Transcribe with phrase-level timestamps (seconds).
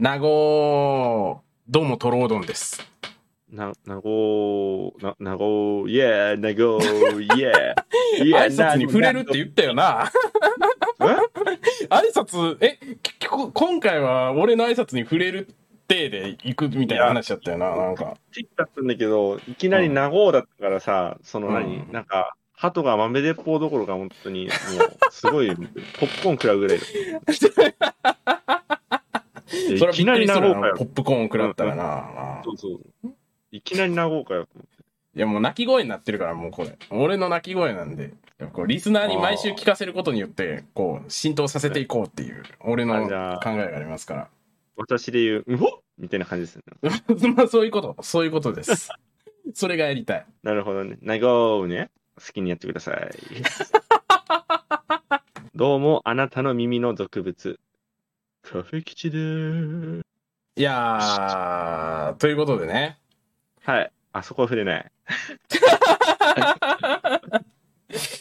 [0.00, 2.80] 名護、どうもトロードンです。
[3.52, 6.80] な、なごな、なごイェー、なご
[7.20, 8.24] イェー。
[8.24, 10.10] い 挨拶に触れるって言ったよな。
[11.90, 12.78] 挨拶、え、
[13.52, 15.48] 今回は俺の挨拶に触れる
[15.86, 18.16] 体で行くみたいな話だったよな、なんか。
[18.16, 24.50] ってだったんだけど、いきなりなごだったからさ、その何、うんなんか、鳩が豆鉄砲どころか本当に、もう、
[25.10, 26.78] すごい、ポップコーン食らうぐらい
[29.50, 30.84] それはいびきなりっくりするな、なごうかよポ。
[30.84, 32.40] ップコーン食らったらな。
[32.44, 33.08] そうそう。
[33.50, 34.46] いきなりなごうかよ。
[35.14, 36.78] いやもう鳴き声になってるからもうこれ。
[36.90, 38.14] 俺の鳴き声なんで。
[38.52, 44.28] こうリスナーに毎週聞かせることによって、こう、浸透させていこうっていう、俺の考えがありますから。
[44.76, 46.62] 私で言う、うほっみたいな感じですね。
[47.36, 48.88] まあそういうこと、そういうことです。
[49.52, 50.26] それがやりたい。
[50.42, 50.96] なるほどね。
[51.02, 51.90] なごうね。
[52.16, 53.10] 好きにやってください。
[55.54, 57.58] どうも、あなたの耳の俗物。
[58.42, 60.02] カフェ吉でーす。
[60.56, 62.98] いやー、ということでね。
[63.62, 63.92] はい。
[64.12, 64.90] あそこは触れない。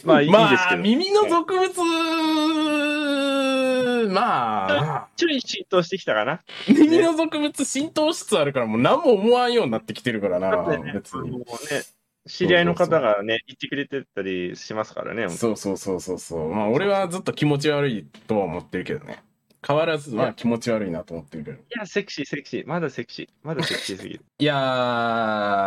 [0.03, 0.81] まあ、いいまあ、ですけど。
[0.81, 1.83] 耳の俗物、
[4.09, 6.41] まあ、ちょい浸透してきたかな。
[6.67, 11.31] 耳の俗物浸透しつつあるからもう何も思わんようになってきてるからなだって、ね、別に。
[11.31, 11.47] もうね、
[12.27, 15.29] 知り合いの方がね、言ってくれてたりしますからね。
[15.29, 16.53] そうそうそうそうそう。
[16.53, 19.23] まあ俺はずっと気持ち悪いとは思ってるけどね。
[19.65, 21.57] 変わらず、まあ気持ち悪いなと思ってるけど。
[21.57, 22.67] いや、セクシー、セクシー。
[22.67, 23.29] まだセクシー。
[23.43, 24.21] まだセクシーすぎる。
[24.39, 24.57] いやー、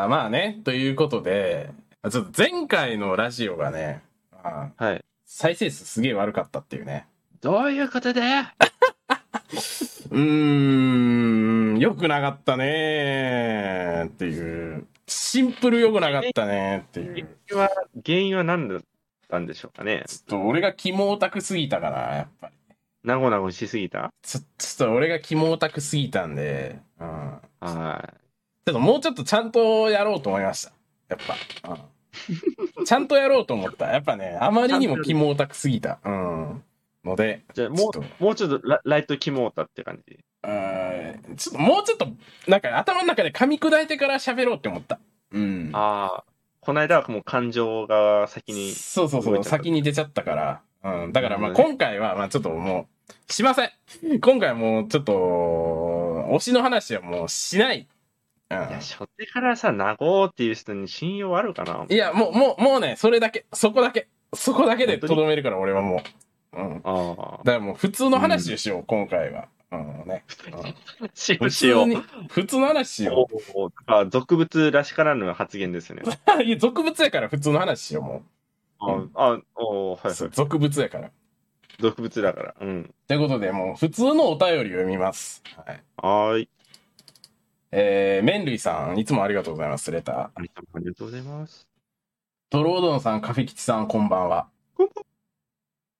[0.08, 1.70] まあね、ということで、
[2.10, 5.04] ちょっと前回のラジオがね、まあはい。
[5.26, 7.06] 再生数すげえ悪かったっていうね。
[7.40, 8.20] どういうことで
[10.10, 14.86] うーん、良くなかったねーっていう。
[15.06, 17.14] シンプル良くなかったねーっていう。
[17.14, 17.70] 原因は、
[18.04, 18.80] 原因は何だっ
[19.28, 20.04] たんでしょうかね。
[20.06, 22.54] ちょっと俺が肝オタクすぎたから、やっぱり。
[23.04, 24.12] なごなごしすぎた？
[24.22, 27.40] ちょちょっと俺が肝オタクすぎたんで、うん。
[27.60, 28.14] は
[28.64, 30.72] ちょっともうちょっとちゃんとやろうと思いました。
[31.08, 31.18] やっ
[31.62, 31.70] ぱ。
[32.78, 33.86] うん、 ちゃんとやろうと思った。
[33.86, 35.98] やっぱね、あまりにも肝オタクすぎた。
[36.04, 36.62] うん。
[37.04, 37.54] ので、い。
[37.54, 40.18] じゃあ、もう、もうちょっとラライトキモータって感じ？
[40.44, 42.06] うんちょっともうちょっと、
[42.46, 45.00] なんか頭の中で噛み砕いてから喋ろうって思った。
[45.32, 45.70] うん。
[45.72, 46.24] ああ。
[46.60, 48.70] この間はもう感情が先に。
[48.70, 50.62] そうそうそう、先に出ちゃったから。
[50.84, 51.12] うん。
[51.12, 52.88] だからまあ今回は、まあちょっとも
[53.28, 53.70] う、しません。
[54.20, 55.12] 今回はもうちょっと、
[56.32, 57.88] 推しの話はもうしない。
[58.50, 58.56] うん。
[58.56, 61.86] いや、初手からさ、なごーっていう人に信用あるかな？
[61.88, 63.46] いや、もう、もう、もうね、それだけ。
[63.52, 64.08] そこだけ。
[64.34, 66.02] そこだけでとどめるから、俺はも
[66.52, 66.58] う。
[66.58, 66.82] うん。
[66.82, 69.48] だあからもう、普通の話をしよう、今回は。
[69.72, 70.24] うんね。
[71.14, 71.88] 普うしよう。
[71.88, 76.02] 通に、普通の話しよおーあ俗物らしからぬ発言ですね。
[76.04, 76.42] う。
[76.44, 78.22] いや、俗物やから普通の話しよう、も
[78.82, 79.96] あ、あ、おーう。
[79.96, 80.14] はいはい。
[80.14, 81.10] そう俗物やから。
[81.78, 82.54] 俗物だから。
[82.60, 82.94] うん。
[83.06, 85.42] ということで、もう、普通のお便りを読みます。
[85.56, 85.82] はい。
[85.96, 86.48] はーい。
[87.70, 90.16] えー、麺類さん、いつもありがとうございます、レター。
[90.16, 90.54] ありが
[90.94, 91.66] とうございます。
[92.50, 94.48] ドロードンさん、カフェ吉さん、こんばんは。
[94.74, 95.04] こんばん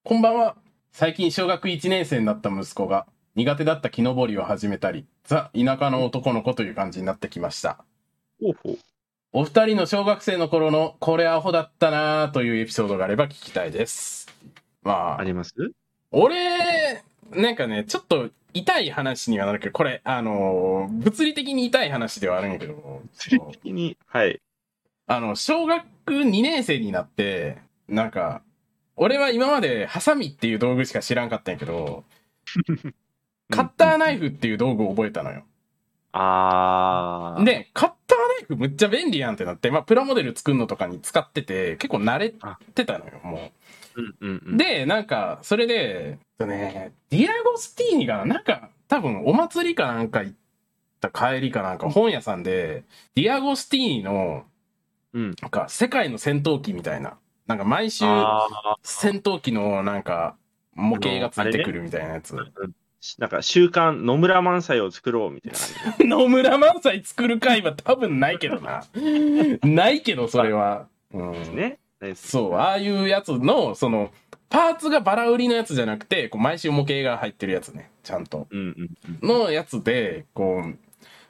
[0.05, 0.57] こんばんは。
[0.93, 7.83] 最近小学1年生になった息子が苦手だった木登りを始めたり、ザ・田舎の男の子という感じになってきました。
[8.39, 8.79] ほうほう。
[9.33, 14.29] お二人の小学生の頃のこれアホだったなーというエピソードがあれば聞きたいです。
[14.83, 15.55] まああ、ります？
[16.11, 24.41] 俺、なんかね、ちょっと痛い話にはなるけど、これ、あのー物理的に痛い話ではあるんやけど、釣り的に、はい。
[25.07, 27.57] あの、小学2年生になって、
[27.89, 28.43] なんか、
[28.97, 32.05] 俺は今までハサミっていう道具しか知らんかったんやけど、
[33.51, 35.45] カッターナイフっていう道具を覚えたのよ。
[36.13, 37.45] あー。
[37.45, 42.31] で、カッターナイフむっちゃ便利やんってなって、まあ、プラモデル作るのとかに使ってて、結構慣れ
[42.75, 43.51] てたのよ、も
[43.97, 44.55] うんうんうう。
[44.55, 50.37] ん。、で、なんか、それで、とね、ディアゴスティーニかななんか、多分お祭りかなんか行っ
[51.01, 54.45] た帰りかなんか、本屋さんで、ディアゴスティーニの、
[55.15, 55.35] うん。
[55.41, 60.37] なんか、世界の戦闘機みたいな、なんか毎週、あ戦闘機のなんか
[60.75, 62.35] 模型がついてくるみたいなやつ。
[62.35, 62.73] ー。
[63.19, 66.07] なんか、週刊野村萬斎を作ろうみたいな感じ。
[66.07, 68.85] 野村萬斎作る会は多分ないけどな。
[69.63, 70.87] ないけど、それは。
[71.13, 71.79] うん、ね。
[72.01, 74.13] ですそう、ああいうやつの、その、
[74.49, 77.91] パーツがバラ売りのやつじゃなくて、こう毎週模型が入ってるやつね。
[78.03, 78.49] ちゃんと。
[78.51, 78.91] うんうん
[79.23, 79.29] うん。
[79.29, 80.79] のやつで、こう、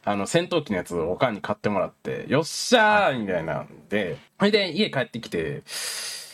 [0.04, 5.62] あの、戦闘機のやつをおかんに買ってもらって、よっしゃーみたいなんで、それで家帰ってきて、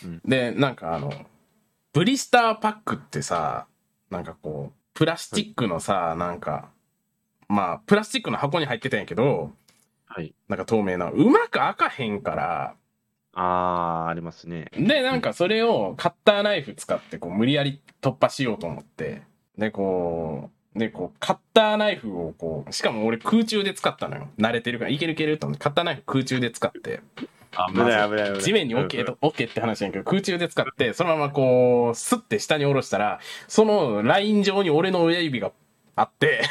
[0.03, 1.13] うんで、なんかあの、
[1.93, 3.67] ブリスターパックってさ、
[4.09, 6.69] なんかこう、プラスチックのさ、なんか、
[7.47, 9.51] まあ、プラスチックの箱に入ってたんやけど、
[10.05, 10.33] はい。
[10.47, 12.75] なんか透明な、うまく開かへんから、
[13.33, 14.71] あー、ありますね。
[14.73, 19.21] で、なんかそれをカッターナイフ使って、こう、無理やり突破しようと思って、
[19.57, 24.29] で、こう、で、こう、カッターナイフをこう、しかも俺空中で使ったのよ。
[24.39, 27.01] 慣れてるから、いけるいけると思って、カッターナイフ空中で使って、
[27.51, 28.41] 危ない危ない危ない。
[28.41, 29.97] 地面に OK と、OK って話やんけ。
[29.97, 35.51] ど、空中で使って、そのままこう、スッて下に下ろしたら、そのライン上に俺の親指が
[35.95, 36.43] あって、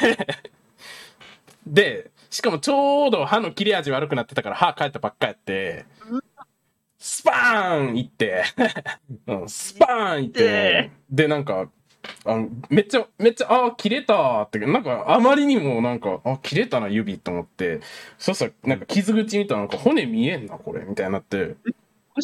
[1.65, 5.85] で、しかもちょうど歯の切れ味悪くなってたから歯帰ったばっかやって、
[6.97, 8.43] スパーンいって、
[9.27, 11.69] うんスパーンいって、で、なんか、
[12.25, 17.81] あのめっちゃ、めっちゃ、あー、切れたって、なんか、あまりにもなんか、あ、切れたな、指と思って、
[18.17, 21.55] そしたら、なんか傷口見たら、なんか骨見えんな、これ、みたいになって、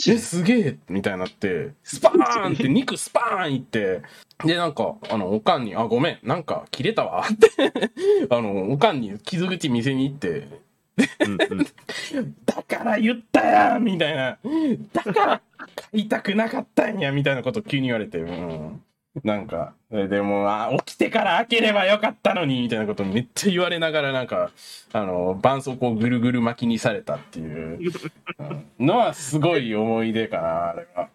[0.08, 4.02] え、すげえみたいになって、スパーンって肉スパーンいって、
[4.44, 7.72] で、なんか、あの、おかんに、あ、ごめん、なんか切れたわって、
[8.30, 10.48] あの、おかんに傷口見せに行って、
[11.26, 11.66] うんうん。
[12.46, 14.38] だから言ったやんみたいな。
[14.94, 15.42] だから
[15.76, 18.84] 買いたくなかったんやみたいなこと急に言われて、うん。
[19.24, 24.52] なんか、えでも、あ、起きてから開ければよかったのにみたいなことめっちゃ言われながら、なんか、
[24.92, 27.80] あの、絆創膏をぐるぐる巻きにされたっていう、
[28.40, 31.10] うんのはすごい思い出かな、あれは。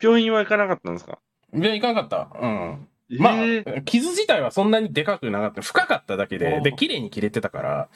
[0.00, 1.18] 病院は行かなかったんですか？
[1.52, 1.62] うん。
[1.62, 2.38] 病院行かなかった。
[2.40, 2.88] うん。
[3.18, 5.62] まあ、えー傷自体はそんなにでかくなかった。
[5.62, 7.88] 深かっただけで、で、綺麗に切れてたから、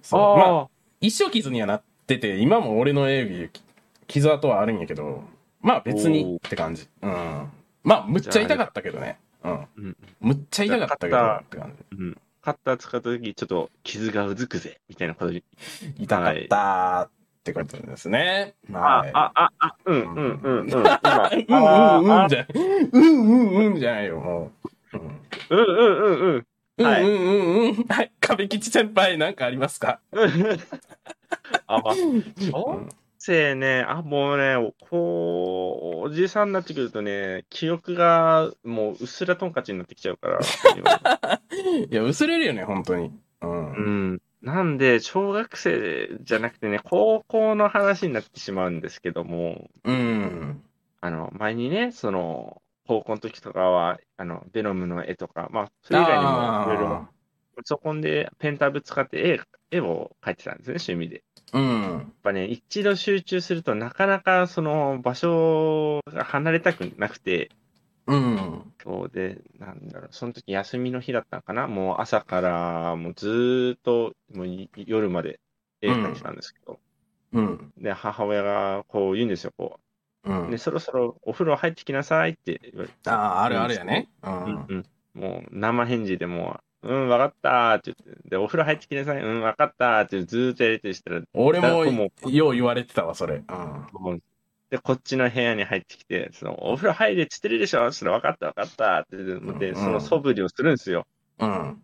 [0.00, 0.20] そう。
[0.38, 0.68] まあ、あ
[1.00, 3.50] 一生傷にはなってて、今も俺の親指、
[4.06, 5.22] 傷跡はあるんやけど、
[5.60, 6.88] まあ別にって感じ。
[7.02, 7.48] うん。
[7.84, 9.18] まあ、むっちゃ痛かったけどね。
[9.44, 9.52] うん。
[9.52, 12.18] あ、うんむっちゃ痛かったけど勝って感うん。
[12.42, 15.40] カッター使った時ちょっと傷がうずくぜみたいなことで。
[15.40, 15.44] じ。
[16.04, 17.10] 痛かったっ
[17.44, 18.54] てことですね。
[18.72, 19.10] はい、。
[19.14, 20.68] ああ、あ、あ、うん、うん、うん、うん。
[20.68, 20.80] 今、
[22.00, 22.46] うんうんうんじゃ、
[22.92, 24.52] うんうんうんじゃないよ、も
[24.92, 24.98] う。
[24.98, 25.00] うん
[25.50, 26.46] うん、うん、うん、うん。
[26.78, 27.28] うんはいうんう
[27.66, 27.74] んうん。
[27.88, 28.12] はい。
[28.20, 30.00] 壁吉先輩なんかありますか？
[31.66, 32.88] あ、まあ、小学
[33.24, 40.40] 生ね、あ、もうね、こう、おじさんになってくるとね、記憶がもううっすらトンカチになってきちゃうから。
[41.88, 43.12] いや、薄れるよね、本当に。
[43.40, 43.72] うん。
[43.72, 44.22] うん。
[44.42, 50.62] なんで、小学生じゃなくてね、高校の話になってしまうんですけども、うん。
[51.00, 57.08] あの、前にね、その、高校の時とかは、あの、ベノムの絵とか、まあ、それ以外にも、いろいろ、
[57.54, 59.40] パソコンでペンタブ使って絵、
[59.72, 61.16] 絵を描いてたんですね、趣味で。
[61.16, 61.22] や
[61.52, 62.12] うん。
[62.12, 67.50] っぱね、一度集中するとなかなかその場所が離れたくなくて、
[68.06, 68.72] うん。
[68.82, 75.40] そうで、なんだろう、その時休みの日だったのかなもう朝からもうずーっともうい夜まで
[75.80, 76.80] 絵描いてたんですけど、
[77.32, 77.72] うん。
[77.78, 79.78] で、母親がこう言うんですよ、こ
[80.24, 80.50] うんう。
[80.50, 82.94] で、そろそろお風呂入ってきなさいって言われて。
[83.10, 84.08] ああ、あるあるやね。
[84.22, 84.66] ううんん。
[84.68, 84.86] うん。
[85.14, 93.42] もう生返事でもう、うん、わかったーって言って、で、お風呂入ってきなさい、うん、わかったーってずーっとやりとりしたら、俺ももよう言われてたわ、それ。
[93.46, 94.22] うん。
[94.70, 101.06] で、こっちの部屋に入ってきて、そのお風呂入れって言ってるでしょそしたら分かった分かったって言って、うんその素振りをするんですよ。
[101.38, 101.48] うん。
[101.48, 101.78] ま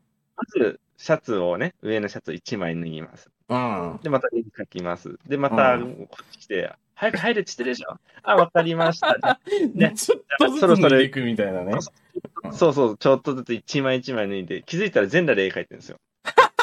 [0.49, 3.31] ず、シャツをね、上のシャツを1枚脱ぎます。
[3.49, 4.01] うん。
[4.03, 5.19] で、また絵描きます。
[5.27, 7.97] で、また、うんこっち来て、早く入れって言ってるでしょ？
[8.25, 9.39] あ、分かりました。
[9.75, 11.75] ねちょっとずつ脱いでいくみたいなね。
[12.53, 15.99] そうそう、ちょっとずつ1枚1枚脱いで、気づいたら全裸で絵描いてるんですよ。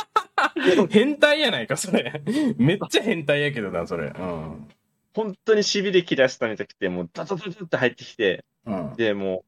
[0.89, 2.21] 変態やないか、それ。
[2.57, 4.07] めっちゃ変態やけどな、それ。
[4.07, 4.67] うん。
[5.13, 8.93] 本当に痺れ切らしたみたくて、もうダダダダって入ってきて、うん。
[8.97, 9.45] で、も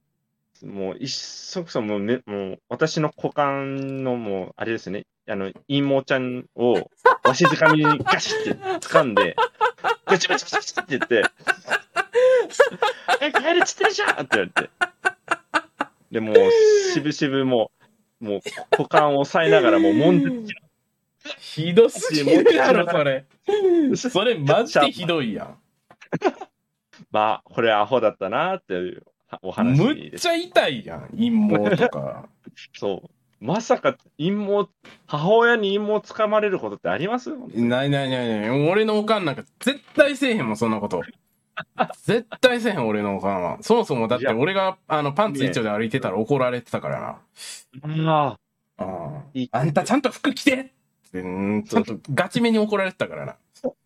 [0.63, 6.89] う、もう一足さもうめ、もう、私の股間のもう、あれですね、あの、陰謀ちゃんを、
[7.23, 9.35] わしづかみにガシッて掴んで、
[10.05, 11.23] ガチガチガチって言って、
[13.21, 14.69] え、帰れっつってるじゃんって言われて。
[16.11, 16.35] で、もう、
[16.93, 17.71] しぶしぶも
[18.21, 18.41] う、もう、
[18.71, 20.53] 股間を押さえながら、もう、もんで
[21.39, 23.25] ひどすぎるやろ、それ。
[23.95, 25.57] それ、マジでひどいやん。
[27.11, 29.03] まあ、これアホだったなっていう
[29.41, 29.93] お話む。
[29.93, 32.29] っちゃ痛いやん、陰謀とか。
[32.73, 33.09] そう。
[33.39, 34.69] まさか陰謀、
[35.05, 37.31] 母親に陰謀つかまれることってあります？
[37.53, 38.69] ないないないない。
[38.69, 41.01] 俺のおかんなんか絶対せえへんもん、そんなこと。
[42.03, 43.57] 絶対せえへん、俺のおかんは。
[43.61, 47.19] そもそもだって俺があのパンツ一丁で歩いてたら怒られてたからな。
[48.07, 48.37] あ
[48.77, 50.65] あ、うんいいあんたちゃんと服着てっ
[51.11, 53.35] て、うんちゃんとガチめに怒られてたからな。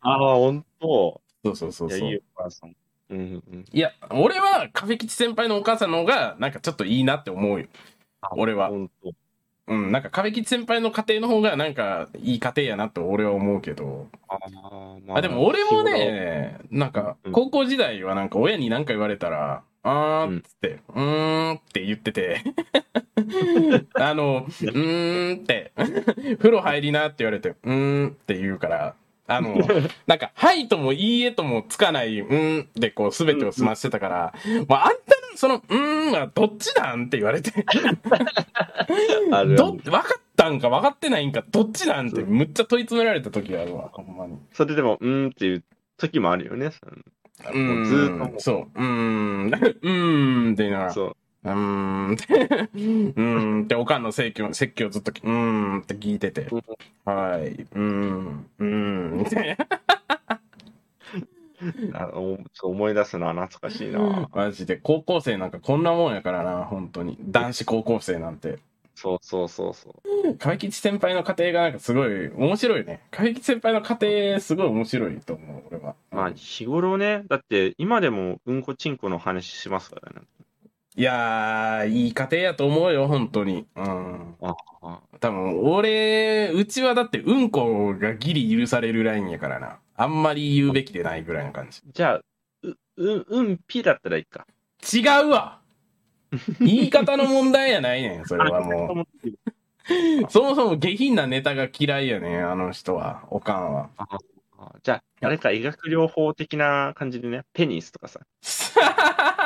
[0.02, 1.22] ああ、本当。
[1.44, 2.24] そうそうそういや、いいそう。
[2.38, 2.76] お母さん。
[3.10, 3.24] うんう
[3.58, 3.66] ん。
[3.72, 7.68] いや、俺はカフェ吉先輩のお母さんの方が、なんかちょっといいなって思うよ。
[8.32, 9.12] 俺は本当。
[9.72, 14.10] うん、なんかカフェ吉先輩の家庭の方が、なんかいい家庭やなと俺は思うけど。
[14.28, 17.32] ああ、まあ、でも俺も、ね、なんかうん。
[17.32, 22.42] 高校時代はなんか親に何か言われたら、あーっつって、うーんって言ってて、
[23.96, 25.72] あの、うーんって、
[26.40, 28.96] 風呂入りなって言われて、うーんって言うから、
[29.28, 29.56] あの、
[30.08, 34.34] なんか、はいともいいえともつかない、うんでこう、すべてを済ましてたから、
[34.68, 34.98] まあ、あんた
[35.32, 37.52] のその、うんはどっちなんって言われて、
[39.32, 44.38] あど、る分かったんか分かってないんか、どっちなんってむっちゃ問い詰められた時があるわ、ほんまに。
[44.54, 45.64] それでも、うーんっていう
[45.98, 46.72] 時もあるよね。
[47.54, 51.18] うもうずーっとそう、うーん、 うーんって言いながら、そう。
[51.44, 56.48] うーんって、うーんって、おかんの説教、説教ずっと、うーんって聞いてて、
[57.06, 58.66] はい、うーん、うー
[59.24, 59.58] んって。
[61.94, 62.10] あ
[62.64, 64.30] 思い出すな、懐かしいな。
[64.34, 67.18] マジで、高校生なんかこんなもんやからな、本当に。
[67.22, 68.60] 男子高校生なんて。
[68.94, 70.38] そうそうそうそう。
[70.38, 73.02] 河合吉先輩の家庭がなんかすごい面白いね。
[73.10, 73.98] 河合吉先輩の家
[74.30, 75.96] 庭すごい面白いと思う、俺は。
[76.12, 80.22] まあ、日頃ね、だって今でもうんこちんこの話しますからね。
[80.96, 83.66] いやー、いい家庭やと思うよ、本当に。
[83.76, 84.36] うん。
[85.20, 89.80] 多分、俺、うちはだってうんこがギリ許されるラインやからな。
[89.96, 91.82] あんまり言うべきでないぐらいの感じ。
[91.94, 92.22] じゃあ、
[92.64, 94.46] う、うん、うんぴだったらいいか。
[94.94, 95.60] 違うわ
[96.60, 99.06] 言い方の問題やないねん、 それはもう。
[100.30, 103.90] そもそも下品なネタが嫌いやねん、あの人は、おかんは。
[103.98, 104.08] あ
[104.84, 108.20] じゃあ、あれか、医学療法的な感じでね、ペニスとかさ。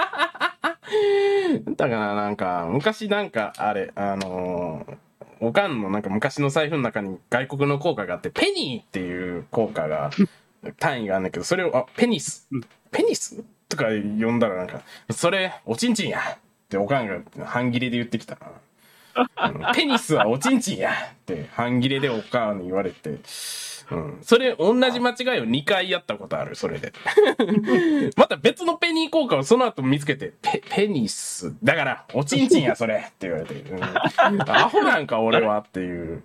[1.78, 4.98] だからなんか、昔なんか、あれ、あのー
[5.42, 10.10] おかんのなんか昔の財布の中に外国の効果があって、ペニーっていう効果が、
[10.80, 12.48] 単位があるんだけど、それを、あ、ペニス？
[12.52, 12.62] うん。
[12.90, 13.44] ペニス？
[13.68, 13.92] とか呼
[14.32, 16.22] んだらなんか、それ、おちんちんや！
[16.22, 16.38] っ
[16.70, 18.38] ておかんが半切れで言ってきた。
[19.76, 20.92] ペニスはおちんちんや！
[20.92, 23.20] って半切れでおかんに言われて、
[23.92, 26.94] うん、それ同じ間違いを2回やったことあるそれで。
[28.18, 33.84] また別のペニー効果をその後見つけてペペニスだからおちんちんやそれって言われて、うん、
[34.50, 36.24] アホなんか俺はっていう。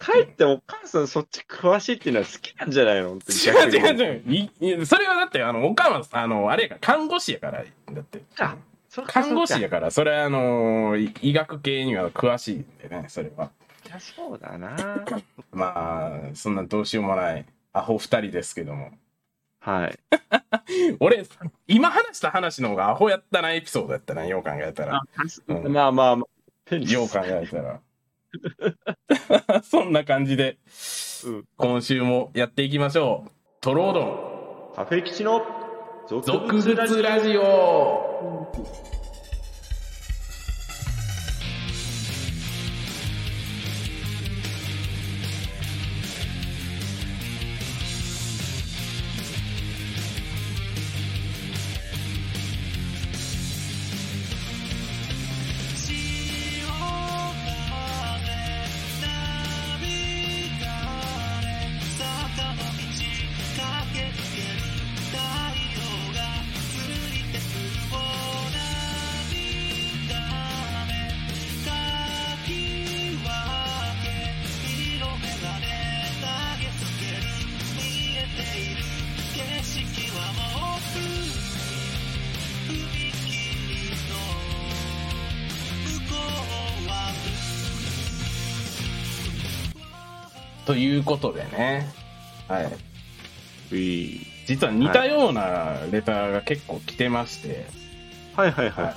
[0.00, 3.16] かえってお母さんそっち詳しいっていうのは好きなんじゃないの？
[3.16, 4.50] って違う違う。
[4.64, 8.22] 違うそれはだってあのおかんはあのあれやから看護師やからだって。
[8.34, 8.56] か
[8.88, 9.12] そっか。
[9.12, 13.50] 看護師やからそれはあのい医学系には詳しいんでねそれは
[13.90, 15.04] いやそうだな。
[15.50, 18.92] まあそんなどうしようもないアホ二人ですけども。
[19.58, 19.98] はい。
[21.00, 21.26] 俺
[21.66, 25.02] 今話した話の方がアホやったなエピソードやったなよう考えたら。
[25.48, 25.72] うん。
[25.72, 26.26] まあまあま
[26.70, 27.80] あ、 よう考えたら。
[29.64, 30.58] そんな感じで
[31.26, 31.48] うん。
[31.56, 33.30] 今週もやっていきましょう。
[33.60, 34.04] トロード
[34.72, 34.74] ン。
[34.76, 35.44] カフェ吉の
[36.06, 38.99] 続俗物ラジ物ラジオ
[90.70, 91.88] ということでね
[92.46, 92.72] はい
[94.46, 97.66] 実は似たようなレターが結構来てまして、
[98.36, 98.84] はいはいはい。
[98.84, 98.94] はい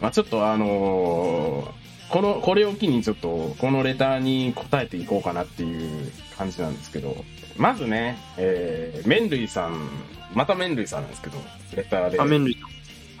[0.00, 7.14] まあ、ちょっとあのーこのこれを機にちょっとこのレターに答えていこうかなっていう感じなんですけど
[7.58, 9.90] まずね、えー、麺類さん
[10.32, 11.36] また麺類さんなんですけど
[11.76, 12.54] レターであ、麺類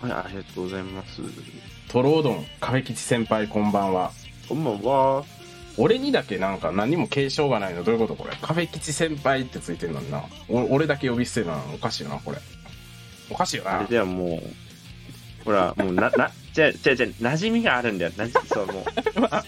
[0.00, 0.10] さん。
[0.10, 1.20] はい、ありがとうございます。
[1.90, 4.12] トロードン壁吉先輩こんばんは
[4.48, 5.37] こんばんは。
[5.78, 7.84] 俺にだけなんか何も継承がないの？
[7.84, 8.14] どういうこと？
[8.16, 12.38] これ壁吉先輩ってついてるのになお俺だけ呼び捨てなのおかしいよなこれ
[13.30, 18.12] おかしいよなあれではもう、ほら、もうな、な、じゃじゃじゃ馴染みがあるんだよ。
[18.16, 18.84] なじそう、も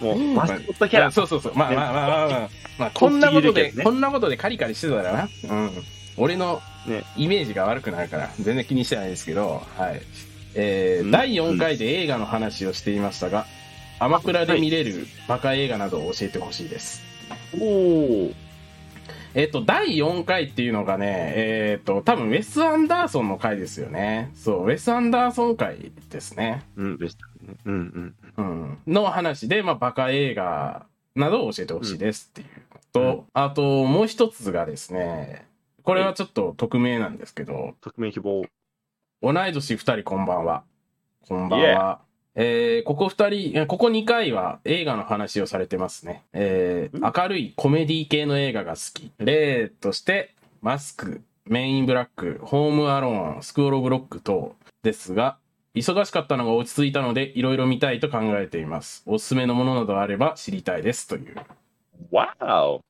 [0.01, 1.11] う、 もう、マスコットキャラ。
[1.11, 1.55] そうそうそう。
[1.55, 5.29] まあまあまあまあまあ、まあ、こんなことで、ねこんなことでカリカリしてたらな。
[5.49, 5.71] うん。
[6.17, 10.03] 俺のねイメージが悪くなるから、全然気にしてないですけど、はい。
[10.55, 13.47] えーうん第4回で映画の話をしていましたが、
[14.03, 17.03] アマプラで見れるバカ映画などを教えてほしいです。
[17.55, 18.35] おー。
[19.35, 24.31] えっ、と、第4回っていうのがね、えっ、と、多分ウェス・アンダーソンの回ですよね。
[24.35, 26.65] そう、ウェス・アンダーソン回ですね。
[26.77, 27.57] うん、でしたね。
[27.67, 28.43] うんうん。
[28.43, 35.47] うん、の話で、まあ、バカ映画などを教えてほしいですっていうのと、うんあともう一つがですね、
[35.83, 38.47] これはちょっと匿名なんですけど、匿名希望。
[39.23, 40.65] 同い年二人こんばんは。
[41.29, 42.10] こんばんは。
[42.35, 46.25] えーここ二人、えここ2回は映画の話をされてますね。
[46.33, 49.11] えー明るいコメディ系の映画が好き。
[49.19, 55.39] 例として、マスク、メインブラック、ホームアローン、スクールオブロック等ですが、
[55.75, 59.03] 忙しかったのが落ち着いたので、いろいろ見たいと考えています。
[59.07, 61.09] おすすめのものなどあれば知りたいです。
[61.09, 61.37] という。
[62.11, 62.81] わお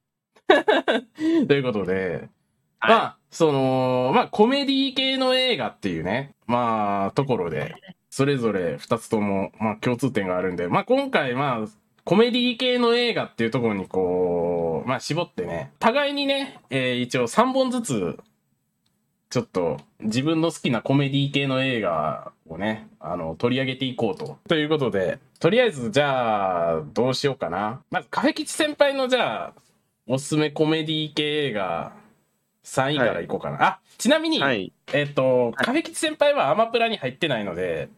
[1.46, 2.28] ということで、
[2.78, 7.74] はいまあ、その、まあ、コメディ系の映画っていうね、まあ、ところで、
[8.10, 11.68] それぞれ二つとも、まあ、共通点があるんで、まあ、今回、まあ、
[12.04, 18.18] コメディ系の映画っていうところにこう、まあ、絞ってね、互いにね、えー一応3本ずつ、
[19.30, 24.38] ちょっと自分の好きなコメディ系の映画をね、あの、取り上げていこうと。
[24.48, 27.80] ということで、とりあえずじゃあ、どうしようかな。
[27.92, 29.52] まず、カフェ吉先輩のじゃあ、
[30.08, 31.92] おすすめコメディ系映画
[32.64, 33.62] 3位からいこうかな。
[33.62, 34.72] あ、ちなみに、はい。
[34.92, 37.88] えっ、と、カフェ吉先輩はアマプラに入ってないので、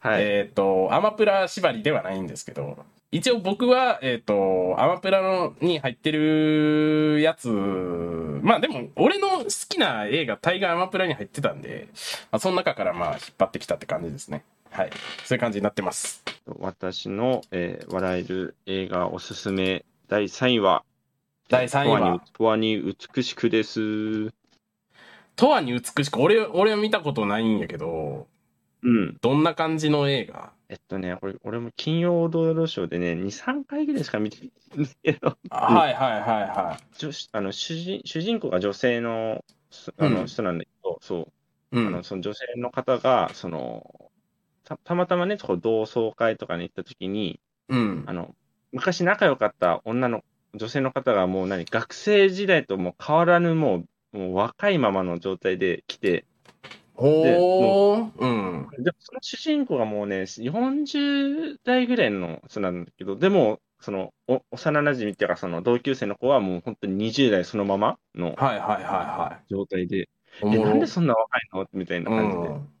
[0.00, 0.22] はい。
[0.22, 2.78] えっ、と、アマプラ縛りではないんですけど、
[3.12, 11.88] 一応僕は、えっ、と、アマプラのに入ってるやつ、まあでも、俺の好きな映画、大概アマプラに入ってたんで、
[12.30, 14.44] まあ、その中からまあ引っ張ってきたって感じですね。
[14.70, 14.90] はい。
[15.24, 16.22] そういう感じになってます。
[16.58, 20.84] 私の、えー笑える映画おすすめ第3位は、
[21.48, 24.32] 第3位は、とわに美しくです。
[25.36, 28.26] とはに美しく、俺、俺は見たことないんやけど、
[28.82, 29.16] うん。
[29.20, 30.52] どんな感じの映画？
[30.68, 41.28] えっとね、これ、俺も金曜ロードショーでね、2、3回ぐらいしか見てないんですけど、あはいはいはいは女子あの主人主人公が女性のすあのうん人なんだけど、そ
[41.72, 41.80] う、い。
[41.80, 42.02] うんあの。
[42.02, 44.10] その女性の方が、その
[44.64, 48.12] たたまたまね、こう同窓会とかに行った時に、うんあ。
[48.12, 48.34] の
[48.72, 50.22] 昔仲良かった女の
[50.56, 56.24] 女性の方がもう何、学生時代ともう変わらぬもう、もう若いままの状態で来て、
[56.94, 58.10] ほー。
[58.18, 58.68] うん。
[58.82, 70.08] でもその主人公がもうね、40代ぐらいの人なんだけど、でも、そのお幼馴染っていうか、その同級生の子はもう本当に20代そのままのはいはいはいは状態で、い。
[70.40, 71.66] おえ、もろなんでそんな若いの？
[71.74, 72.75] みたいな感じで、うん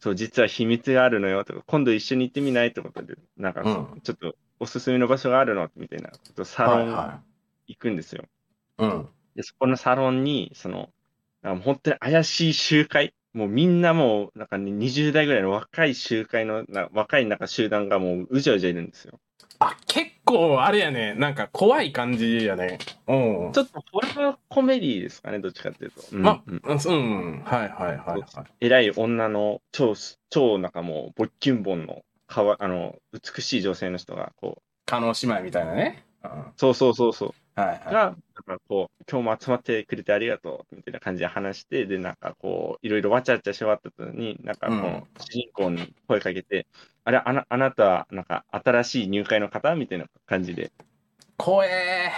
[0.00, 7.20] そう、実は秘密があるのよとか、今度一緒に行ってみないってことで、なんか、うんちょっとおすすめの場所があるのみたいな、ちょっとサロンはいは
[7.66, 8.24] 行くんですよ。
[8.78, 8.82] い。
[8.82, 9.08] うん。
[9.36, 10.90] で、そこのサロンに、その、
[11.42, 19.20] 本当に怪しい集会、もうみんなもう、なんかね、20代ぐらいの若い集会の、な若いなんか集団がもううじゃうじゃいるんですよ。
[19.60, 21.14] あ、結構、あれやね。
[21.14, 22.78] なんか怖い感じやね。
[23.06, 23.52] うん。
[23.52, 26.02] ちょっとホラーコメディですかね、どっちかっていうと。
[26.12, 27.42] うんま、うんうん、うん。
[27.44, 28.26] はいはいはいはい。
[28.60, 36.04] 偉い女の超す、超なんかもう、ボッキュンボンの、かわ、あの、美しい女性の人が、こう、加納姉妹みたいなね。
[36.24, 36.30] うん。
[36.30, 37.92] はいそうそうそうそう、はい。
[37.92, 46.68] が、なんかこう、今日も集まってくれてありがとう、みたいな感じで話して、で、なんかこう、いろいろわちゃわちゃし終わった後に、なんかこう主人公に声かけて、
[47.02, 50.70] あれ、あなあなたは、なんか新しい入会の方みたいな感じで、
[51.36, 52.12] 怖え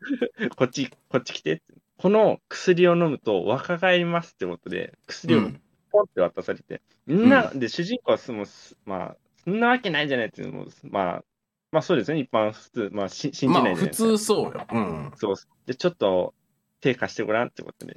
[0.56, 1.62] こっち、こっち来て
[1.96, 5.06] この薬を飲むと若返りますってことで、ー。
[5.06, 5.60] 薬をうん。
[5.92, 8.46] ポンって渡されて、みんな、で、主人公はすも
[8.84, 11.24] まあ、そんなわけないじゃないっていうのも、まあ、
[11.72, 14.08] まあそうですね、一般普通、まあし信じまあ普ないじゃないですか。
[14.10, 14.66] 通そうよ。
[14.72, 15.12] うん。
[15.16, 15.34] そう。
[15.66, 16.34] で、ちょっと
[16.80, 17.96] 手貸してごらんってことで、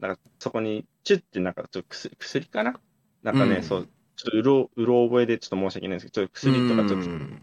[0.00, 2.80] なんかそこに、チュッてなんかちょっと薬薬かな？
[3.22, 7.42] なんかね、うんそう、ちょっとうろ、うろ覚えでちょっと申し訳ないんですけど、ちょっと薬とかちょっと、うん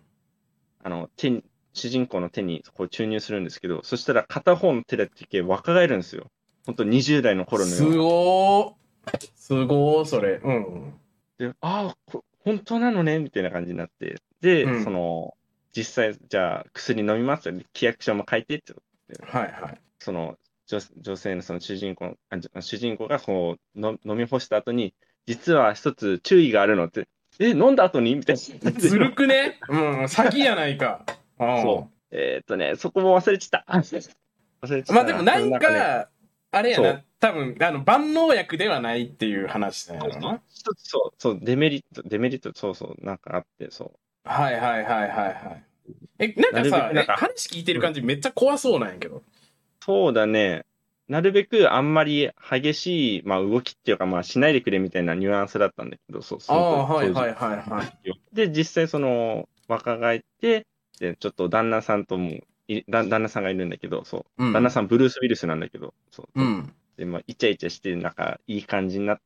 [0.83, 6.27] あの、手に、主人公の手にこう注入するんですけど、そしたら片方の手だけ若返るんですよ。
[6.65, 7.97] 本当20代の頃のすような。
[7.97, 9.29] ごー。
[9.35, 10.41] すごー、それ。
[10.43, 10.93] うん。
[11.37, 13.19] で、ああ、こ本当なのね？
[13.19, 15.35] みたいな感じになって、で、うんその、
[15.75, 17.65] 実際、じゃあ薬飲みますよね。
[17.75, 18.73] 規約書も書いてって
[19.21, 19.81] はいはい。
[19.99, 24.93] その女女性のその主人公あ主人公がこうの飲み干した後に、
[25.25, 27.07] 実は一つ注意があるのって、
[27.39, 28.15] え、飲んだ後に？
[28.15, 28.71] みたいな。
[28.71, 29.59] ずるくね？
[29.69, 31.05] うん、先やないか。
[31.39, 31.93] うんそう。
[32.11, 33.71] えーっとね、そこも忘れちゃった。
[33.71, 34.93] 忘れちゃった。
[34.93, 36.09] まあでもなんねか、
[36.51, 40.41] あれやなそう、多分、あの、万能薬ではないっていう話だよな。
[40.49, 43.99] 一つそう、そう、デメリット、デメリット、そうそう、なんかあって、そう。
[44.29, 45.63] はいはいはいはいはい。
[46.19, 49.23] え、なんかさなんかえ話聞いてる感じめっちゃ怖そうなんやけど。
[49.83, 50.65] そうだね。
[51.07, 58.21] なるべくあんまり激しい、まあ、動きっていうか、まあ、しないでくれみたいなニュアンスだったんだけど、そう、そあのあ、はいはいはいはい。
[58.31, 60.67] で、実際その、若返って、
[60.99, 66.71] で、ちょっと旦那さんともい、だ旦那さんがいるんだけど、そう、うん旦那さんブルース・ウィルスなんだけど、そう、うん。
[66.97, 69.21] で、まあ、イチャイチャして、なんか、いい感じになっ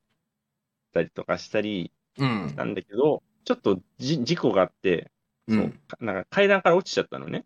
[0.94, 2.56] たりとかしたりうんし。
[2.56, 5.10] たんだけど、ちょっとじ事故があって、
[5.48, 5.70] そう、うん。
[5.86, 7.44] かなんか階段から落ちちゃったのね、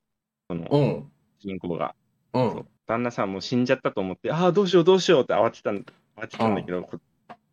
[0.49, 1.13] その、うん。
[1.41, 1.95] 主人公が。
[2.33, 2.67] うんそう。
[2.87, 5.85] 旦那さんもう死んじゃったと思って、ああ、どうしようどうしようって慌てたん
[6.17, 6.99] 慌てたんだけど、こ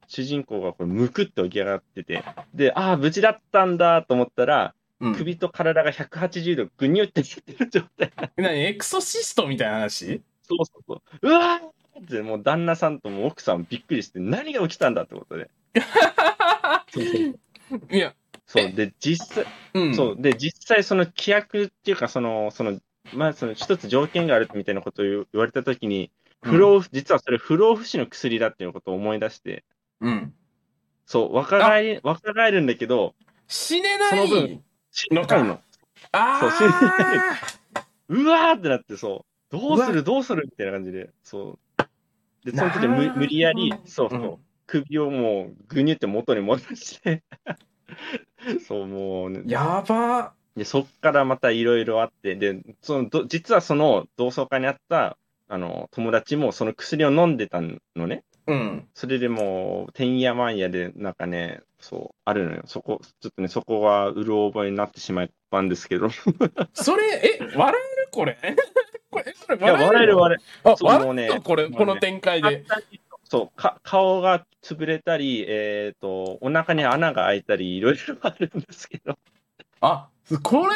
[0.07, 5.15] 主人公がこれむくって起き上がってて、で、ああ、無事だったんだと思ったら、うん。
[5.15, 8.13] 首と体が180度ぐにゅってしてる状態。
[8.37, 8.61] 何？
[8.61, 10.21] エクソシストみたいな話？
[10.43, 11.01] そうそうそう。
[11.21, 15.49] うわーって、もう旦那さんとも奥さんびっくりして、何が起きたんだってことで。
[16.93, 18.13] そうそういや、
[18.47, 18.71] そう。
[18.71, 19.95] で、実際、うん。
[19.95, 20.15] そう。
[20.19, 22.79] で、実際その規約っていうか、その、その、
[23.13, 29.63] まあ、その一つ条件があるみたいなことを言われたときに、不老不、実はそれ不老不死の薬だっていうことを思い出して、
[29.99, 30.33] うん。
[31.05, 33.15] そう、若返り、若返るんだけど、
[33.47, 34.61] 死ねなその分い。
[34.91, 35.59] 死ぬの。
[36.11, 36.69] あそう死ね
[37.73, 37.85] あ。
[38.07, 39.57] うわーってなって、そう。
[39.57, 40.03] どうする？
[40.03, 40.43] どうする？
[40.45, 41.83] みたいな感じで、そう。
[42.43, 47.21] で、その時無無理やり、そうそう、うん首をもうぐにゅって元に戻して、
[48.67, 50.33] そう、もうね、やば。
[50.55, 55.17] で、そっからまたいろいろあって、で、その、ど実はその同窓会にあった、
[55.47, 58.23] あの、友達もその薬を飲んでたのね。
[58.47, 58.87] うん。
[58.93, 62.63] それでもう、てんやまんやで、なんかね、そう、あるのよ。
[62.67, 66.07] そこ、ちょっとね、そこはうる覚えになってしまったんですけど。
[66.07, 66.09] い
[66.73, 67.03] それ、
[67.39, 68.37] え、笑えるこれ？
[69.09, 70.71] これ、これや、笑える笑える。
[70.71, 72.65] あ、そうもう笑ねえるこれ、この展開えるで。。
[73.25, 79.17] そう、か、顔が潰れたり、えっ、と、お腹に穴が開いたり、いろいろあるんですけど。
[79.81, 80.09] あ、
[80.43, 80.67] こ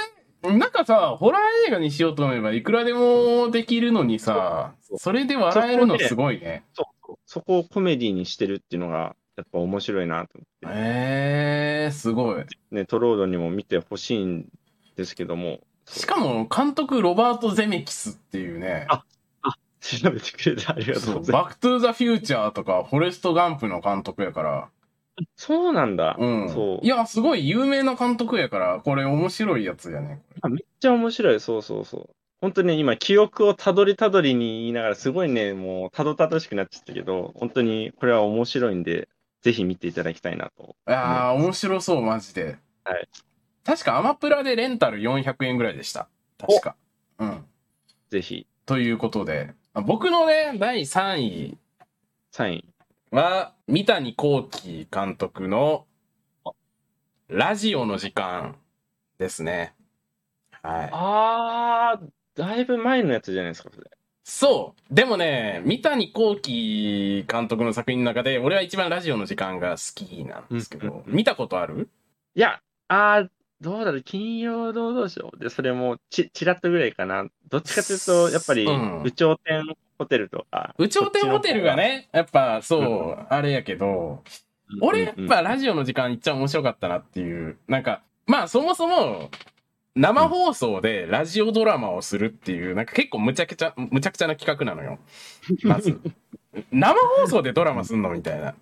[0.43, 6.63] れ、なんかさ、ホラー映画にしようと思えばいくらでもできるのにさ、それで笑えるのすごいね。
[6.73, 10.79] そうそこをコメディにしてるっていうのが、やっぱ面白いなと思って。
[10.79, 12.45] えー、すごい。
[12.71, 14.47] ね、トロードにも見てほしいん
[14.95, 18.85] ですけども、しかも、監督、ロバート・ゼメキスっていうね。
[18.89, 19.03] あ
[19.79, 21.31] 調べてくれてありがとうございます。
[21.31, 24.69] バック・トゥ・ザ・フューチャーとか、フォレスト・ガンプの監督やから。
[25.35, 26.15] そうなんだ。
[26.19, 26.49] うん。
[26.49, 30.21] そういや、すごい有名な監督やから、これ面白いやつやね。
[30.41, 31.39] あめっちゃ面白い。
[31.39, 32.09] そうそうそう。
[32.41, 39.09] 本当にね、今、記憶をたどりたどりに言いながら、すごいね、もう、たどたどしくなっちゃったけど、本当にこれは面白いんで、
[39.41, 40.75] ぜひ見ていただきたいなと。
[40.87, 42.57] いやー、面白そう、マジで。
[42.85, 43.09] はい。
[43.65, 46.07] 確かアマプラでレンタル400円ぐらいでした。
[46.37, 46.75] 確か。
[47.19, 47.45] うん。
[48.09, 51.57] ぜひ、ということで、あ僕のね、第3位
[52.31, 53.15] サイン。
[53.15, 55.85] は、三谷幸喜監督の、
[57.27, 58.55] ラジオの時間
[59.17, 59.73] ですね。
[60.61, 60.89] はい。
[60.91, 63.89] あー、だいぶ前のやつじゃないですか、それ。
[64.23, 64.93] そう。
[64.93, 71.89] でもね、三谷幸喜監督の作品の中で、俺は一番ラジオの時間が好きなんですけど、見たことある？
[72.35, 73.29] いや、あー、
[73.61, 77.25] どうだろう、金曜労働省で、それもち、ちらっとぐらいかな。
[77.49, 79.63] どっちかというと、やっぱり、うん有頂天
[79.97, 80.73] ホテルとか。
[80.77, 82.85] 宇頂天ホテルがね、やっぱそう、う
[83.21, 84.23] んあれやけど、
[84.69, 89.29] うん、俺やっうんぱラジオの時間いっちゃ面白かったなっていう、なんか、まあそもそも、
[89.95, 94.99] 生放送でラジオドラマをするっていう、なんか結構むちゃくちゃ、むちゃくちゃな企画なのよ。
[95.63, 95.99] まず。
[96.71, 98.55] 生放送でドラマすんのみたいな。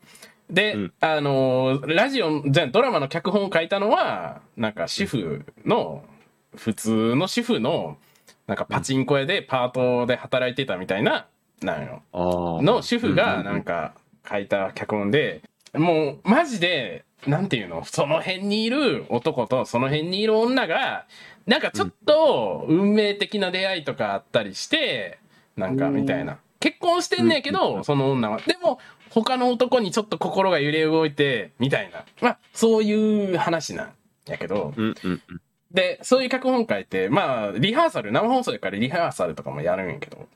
[0.50, 6.04] で、うんあのーラジオ、じゃあドラマの脚本を書いたのは、なんか主婦の、
[6.56, 7.98] 普通の主婦の、
[8.48, 11.28] なんかパチンコ屋でパートで働いてたみたいな、
[11.62, 12.02] なんよ。
[12.14, 13.94] の主婦がなんか
[14.30, 15.42] 書いた脚本で、
[15.74, 21.06] もうマジで、なんていうのその辺にいる男とその辺にいる女が、
[21.46, 25.20] なんかちょっと運命的な出会いとかあったりして、
[25.58, 26.38] なんかみたいな。
[26.60, 28.40] 結婚してんねんけうど、その女は。
[28.46, 28.80] でも、
[29.22, 32.06] 他の男にちょっと心が揺れ動いて、みたいな。
[32.22, 33.94] まあ、そういう話なん
[34.28, 35.42] やけど、うんうんうん。
[35.72, 40.28] で、そういう脚本書いて、まあ、リハーサル、生放送やからリハーサルとかもやるんやけど、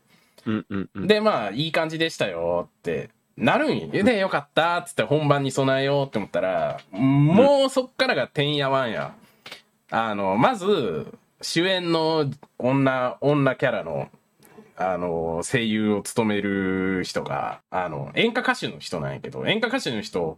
[0.46, 1.08] うんうんうん。
[1.08, 3.88] で、まあ、いい感じでしたよってなるんよ。
[4.04, 9.14] で、よかったっつって本番に備えようって思ったら、もうそっからがてんやわんや。
[9.90, 11.08] あの、まず、
[11.42, 14.10] 主演の女、女キャラの、
[14.82, 20.38] あの、声優を務める人が、あの、演歌歌手の人なんやけど、演歌歌手の人、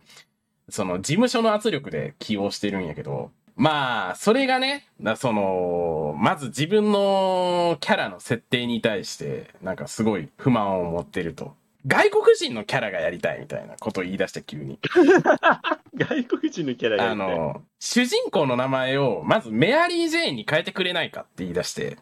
[0.70, 11.56] その、事務所の圧力で起用してるんやけど、まあ、それがね、なその、まず自分のキャラの設定に対して、なんかすごい不満を持ってると。
[11.86, 14.80] 外国人のキャラがやりたいみたいなことを言い出して急に。
[15.96, 21.98] 外国人のキャラがいてあ、の、主人公の名前をまずメアリー・ジェーンに変えてくれないかって言い出して。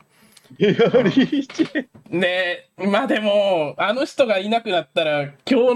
[0.59, 5.75] メアリーチェで、まあでも、あの人がいなくなったら今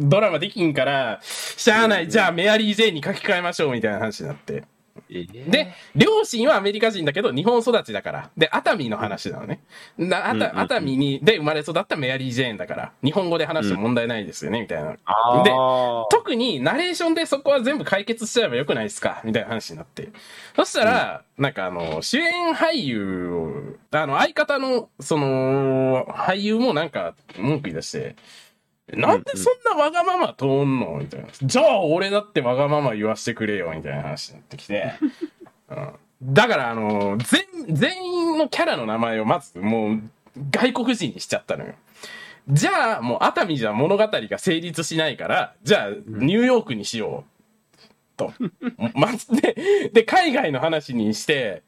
[0.00, 4.64] のドラマできんから、しゃあない、じゃあメアリー・ジェーンに書き換えましょうみたいな話になって。
[5.08, 8.30] で、両親はアメリカ人だけど日本育ちだから。
[8.36, 9.60] で、熱海の話なのね。
[9.98, 14.96] 熱海に、で生まれ育ったメアリー・ジェーンだから、日本語で話しても問題ないですよね、みたいな。
[15.04, 19.20] あでー特にナレーションでそこは全部解決しちゃえばよくないですか？
[19.24, 20.10] みたいな話になって。
[20.56, 23.52] そしたら、なんかあの、主演俳優を、
[23.90, 28.16] あの、相方の、その、俳優もなんか文句言い出して、
[28.96, 31.28] なんでそんなわがまま通んのみたいな。
[31.42, 34.92] じゃあ俺だってわがまま言わしてくれよみたいな話になってきて。
[35.70, 40.02] うん、だからあの全、全員のキャラの名前をまずもう
[40.50, 41.74] 外国人にしちゃったのよ。
[42.48, 47.32] じゃあもう熱海じゃ物語が成立しないから、じゃあニューヨークにしよう。
[48.16, 48.32] と。
[48.94, 51.62] まずで、で、海外の話にして、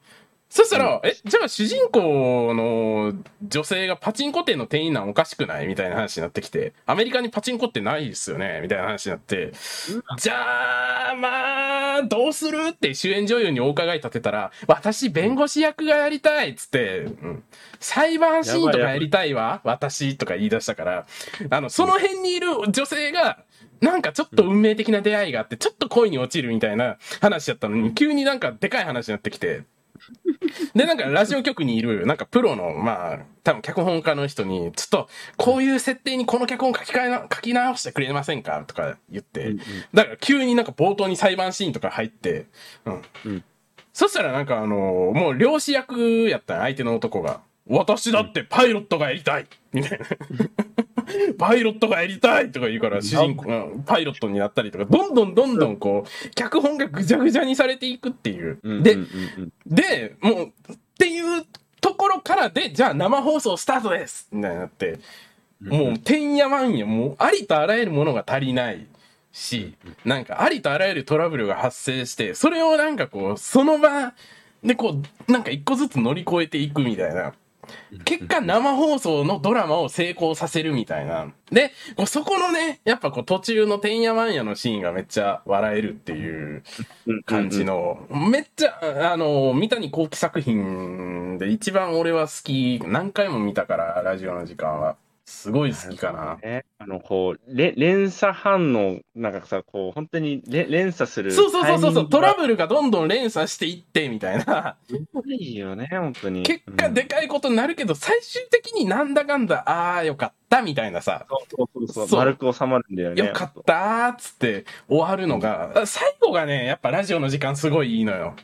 [0.55, 3.13] そしたら、え、じゃあ主人公の
[3.43, 5.67] 女性がパチンコ店の店員なんおかしくない？
[5.67, 8.61] みたいな話になってきて、アメリカにパチンコってないですよね？
[8.61, 9.51] みたいな話になって、
[10.17, 12.69] じゃあ、まあ、どうする？
[12.69, 17.43] って主演女優にお伺い立てたら、私弁護士役がやりたいっつって、うん、
[17.81, 21.05] 裁判シーンとかやりたいわ私とか言い出したから、
[21.49, 23.39] あの、その辺にいる女性が、
[23.81, 29.63] なんかちょっと運命的な出会いがあって、ちょっと恋に落ちるみたいな話だったのに、急になんかでかい話になってきて、
[30.73, 38.63] で、なんかラジオ局にいる、なんかプロの、まあ、多分脚本家の人に、ちょっと、こういう設定にこの脚本書き換えな、書き直してくれませんか？
[38.67, 39.55] とか言って、
[39.93, 42.45] だから急になんか冒頭に裁判シーンとか入って、
[42.85, 43.01] うん。
[43.25, 43.43] うん
[43.93, 44.75] そしたらなんかあの
[45.15, 47.39] もう漁師役やったん相手の男が。
[47.65, 50.05] 私だってパイロットがやりたいみたいな。
[51.37, 58.59] パイロットがやりたいとか言うから、主人公がパイロットになったりとか、どんどんどんどんこう、脚本がぐちゃぐちゃにされていくっていう。
[58.83, 58.97] で
[59.65, 61.45] で、もう、っていう
[61.81, 64.27] ところからで、じゃあ生放送スタートです！
[64.31, 64.99] みたいになって、
[65.61, 68.87] もう、てんやわんや、もう、ありとあらゆるものが足りない
[69.31, 74.13] し、なんか、ありとあらゆるトラブルが発生して、それをなんかこう、その場
[74.63, 74.95] でこ
[75.27, 77.33] う、なんか一個ずつ乗り越えていくみたいな。
[78.03, 81.31] 結果、生放送のドラマを成功させるみたいな。
[81.51, 86.63] で、こうそこのね、やっぱこう途中のてんやわんやのシーンがめっちゃ笑えるっていう
[87.05, 94.95] うん感じの、めっちゃ、あの、三谷幸喜作品で一番俺は好き、何回も見たから、ラジオの時間は。
[95.25, 96.37] すごい好きかな。
[96.47, 101.31] ね、あの、こう、れ連鎖反応、なんかさ、こう、本当にれ連鎖する。
[101.31, 104.77] そうそうそうそうそう、トラブブルがどんどん連鎖していって、みたいな。
[104.89, 105.33] ル。
[105.33, 106.43] いいよね、本当に。
[106.43, 111.25] 結果でかいことになるけど、最終的になんだかんだ、ああ、よかった、みたいなさ。
[111.29, 112.19] そうそうそうそう。
[112.19, 113.25] 丸く収まるんだよね。
[113.25, 118.35] よかったーっつって終わるのが、最後がね、やっぱラジオの時間すごいいいのよ。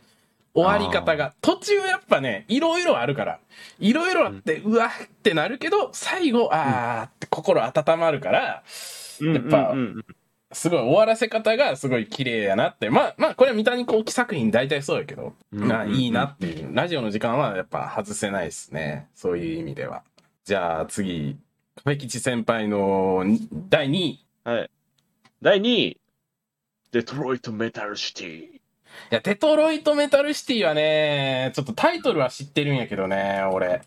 [0.53, 1.33] 終わり方が。
[1.41, 3.39] 途中やっぱね、いろいろあるから。
[3.79, 8.63] いろいろあって、うわーってなるけど、最後、あーって心温まるから、
[9.19, 9.75] うんやっぱ
[10.53, 12.89] すごい終わらせ方がすごい綺麗やなって。
[12.89, 16.75] まあまあ、これは三谷幸喜作品大体そうやけど、うんまあいいなっていう。
[16.75, 19.07] ラジオの時間はやっぱ外せないですね。
[19.15, 20.03] そういう意味では。
[20.43, 21.37] じゃあ次、
[21.83, 23.23] 亀吉先輩の
[23.69, 24.25] 第2位。
[24.43, 24.69] はい。
[25.41, 26.01] 第2位、
[26.91, 28.60] デトロイト・メタル・シティ。
[29.11, 33.81] いや、デトロイトメタルシティはね、ちょっとタイトルは知ってるんやけどね、俺。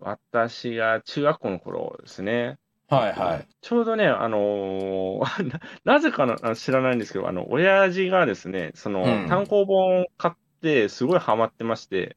[0.00, 2.58] 私が中学校の頃ですね。
[2.88, 3.46] はいはい。
[3.60, 12.16] ちょうどね、あのー ななぜかなあ知らないんですけど、あの、親父がですね、その、うん単行本を買って、すごいハマってまして、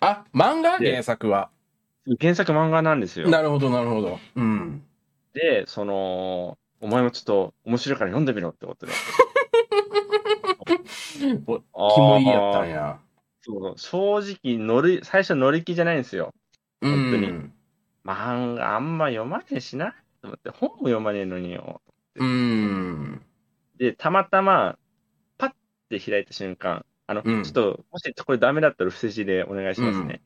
[0.00, 0.78] あ、漫画？
[0.78, 1.50] で原作は。
[2.20, 3.28] 原作漫画なんですよ。
[3.28, 4.20] なるほど、なるほど。
[4.36, 4.84] うん。
[5.34, 8.92] で、その、お前もちょっと面白いから読んでみろってことで。
[11.72, 12.98] おキモいやったんや。
[13.42, 16.34] そう正直乗り、最初乗り気じゃないんですよ。
[16.82, 17.52] う本当にん。
[18.04, 19.94] 漫画あんま読まねえしな。
[20.20, 21.80] と思って、本も読まねえのによ。
[22.16, 23.22] うん。
[23.78, 24.78] で、たまたま、
[25.38, 25.52] パッ
[25.88, 30.22] て開いた瞬間、あの、うんちょっと、もしこれダメだったら伏せ字でお願いしますね。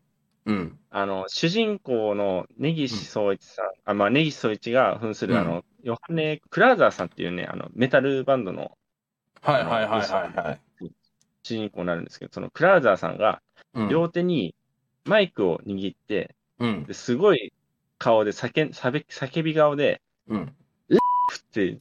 [0.47, 0.79] うん。
[0.91, 8.79] あの、主人公の根岸総一さん、あ、まあ、根岸総一が扮する、うんあの、ヨハネ・クラーザーさんっていうね、あの、メタルバンドの
[9.41, 10.61] はいはいはいはいはい。
[11.43, 13.43] 主人公になるんですけど、そのクラーザーさんが、
[13.75, 14.55] うん両手に
[15.05, 16.85] マイクを握って、うん。
[16.85, 17.53] ですごい
[17.99, 20.55] 顔で叫ん叫び叫び顔で、うん。
[21.37, 21.79] って、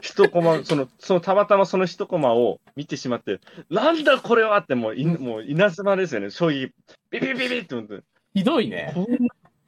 [0.00, 6.72] 一コマ、 その、そのたまたまその一コマを見てしまって、なんだこれはってもうい、もう稲妻ですよね、将棋、
[7.10, 8.02] ビビビビって思って、
[8.34, 8.92] ひどいね。
[8.94, 9.18] こんな、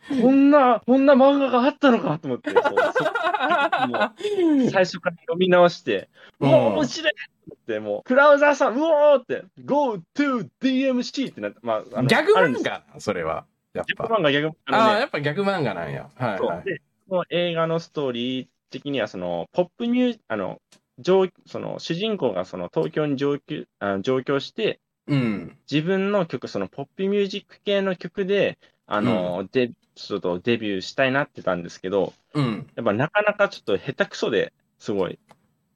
[0.08, 6.08] こんな、こんな漫画があったのかと思って、こうそ 最初から読み直して、
[6.40, 7.12] ううんわ、面白い
[7.54, 13.44] って、もう、クラウザーさん、うおーって、Go to DMC ってなって、まあ、あのギャグあるんです漫画それは。
[13.72, 14.14] やっギャグぱ。
[14.16, 16.08] 漫画、ギャグ、ああ、あのね、やっぱ逆漫画なんや。
[16.16, 16.38] はいはい。
[16.38, 20.60] そうで、この映画のストーリー的には、その、ポップミューあの、
[20.98, 25.58] 上その主人公がその東京に上京あの上京して、うん。
[25.70, 29.72] 自分の曲、そのポップミュージック系の曲で、あの、で
[30.06, 32.70] ちょっとデビューしたいなってたんですけど、うん。
[32.74, 35.18] やっぱなかなかちょっと下手くそですごい。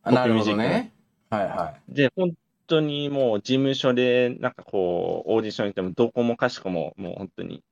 [0.03, 0.93] あなるほどね。
[1.31, 2.35] はいはで、本
[2.67, 7.63] 当にもう事務所で、なんかこう、オーディションに行っても、どこもかしこも、もう本当に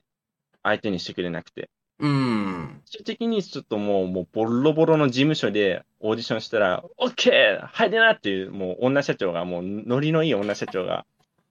[0.63, 1.71] 相手にしてくれなくて。
[2.01, 2.05] い。
[2.05, 2.83] うん。
[2.85, 11.07] 最終的にちょっともう、もうボロボロの事務所でオーディションしたら、オッケー入れなっていう、もう女社長が、もうノリのいい女社長が、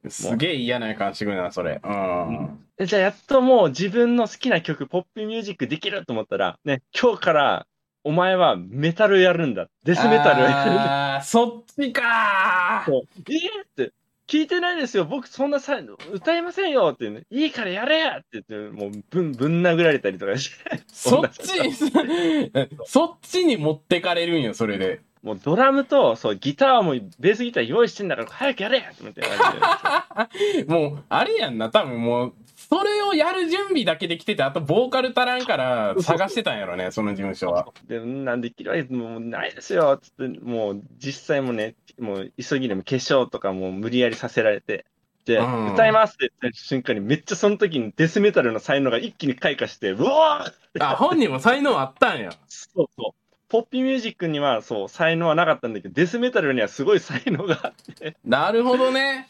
[0.09, 1.79] すげえ嫌な予感してくるな、それ。
[1.83, 2.65] うん。
[2.77, 7.67] えじゃあやっともう自分の好きな曲、ポップミュージックできると思ったら、ね、今日から
[8.03, 9.67] お前はメタルやるんだ。
[9.83, 11.15] デスメタルをやるんだ。
[11.17, 13.93] あーそっちかーえーって、
[14.27, 15.05] 聞いてないですよ。
[15.05, 15.77] 僕そんなさ
[16.11, 21.73] 歌えませんよって、ね、いいからやれって言って、もうぶんぶん殴られたりとかして、そっちに、
[22.85, 25.01] そっちに持ってかれるんよ、それで。
[25.23, 30.63] もうドラムとそうギターもベースギター用意してんだから早くやれってみたいな感じで。
[30.65, 37.67] もう、あれやんな、多分もう、それをやる準備だけできてて、あとボーカル足らんから探してたんやろね、その事務所は。
[37.87, 44.85] で、なんできるわけもうないですよつって、もう実際もね、もう急ぎでも化粧とかもう無理やりさせられて、
[45.25, 52.31] で、うん歌いますって言った瞬間にめっちゃその時にデスメタルの才能が一気に開花して、うわーあ、本人も才能あったんや。
[52.47, 53.20] そうそう。
[53.51, 59.27] ポッピーミュージックにはそう、才能はなかったんだけど、デスメタルにはすごい才能があって、なるほどね。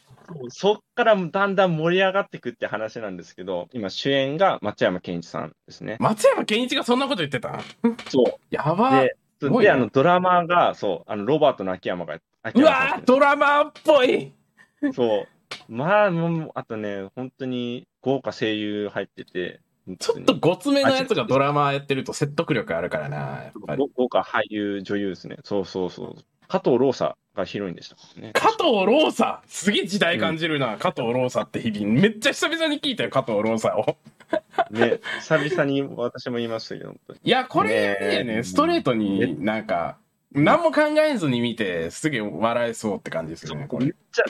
[0.49, 5.97] そっからだんだん盛り上がってくって話なんですけど、今主演が松山ケンイチさんですね。
[5.99, 7.61] 松山ケンイチがそんなこと言ってた？
[8.09, 9.01] そやば。
[9.01, 9.17] でう。
[9.41, 14.31] すごいねで、あの、ドラマーが、そう、あの、ロバートの秋山が、山さんわードラマーっぽい
[14.93, 15.27] そう。
[15.67, 19.61] まあ、もう、あとね、本当に豪華声優入ってて、
[19.97, 23.79] ちょっとごつめのやつがドラマーやってると説得力あるからな、やっぱり。
[23.79, 25.37] ご豪華俳優、女優ですね。
[25.43, 26.15] そうそうそう。
[26.47, 28.31] 加藤ローサがヒロインでしたね。
[28.33, 29.41] 加藤ローサ？
[29.47, 32.01] すげえ時代感じるな、加藤ローサって日々。
[32.01, 33.97] めっちゃ久々に聞いたよ、加藤ローサを。
[34.69, 39.97] ね、久々に私も言いましたけど、いや、これねねえストレートになんか、
[40.33, 43.85] 何も考えずに見て、すげえ笑えそうって感じですよね、これ。
[43.85, 44.23] めっちゃ、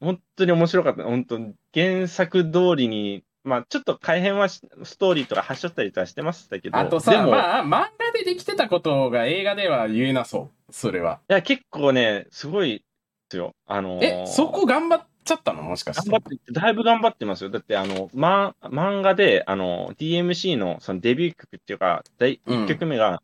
[0.00, 1.04] 本当に面白かった。
[1.04, 11.20] 本当に原作通りに、まあちょっと改変はしストーリーとか発しょったりとかしてましたけど、あとさ、まあ、漫画でできてたことが映画では言えなそう、それは。
[11.28, 12.82] いや、結構ね、すごいで
[13.30, 13.52] すよ。
[13.66, 15.62] あのーえ、そこ頑張っちゃったの？
[15.62, 16.10] もしかして。
[16.10, 17.50] 頑張って、だいぶ頑張ってますよ。
[17.50, 23.20] だって、あの、ま、漫画で、あの、DMC のそのデビュー曲っていうか、第うん1曲目が、あの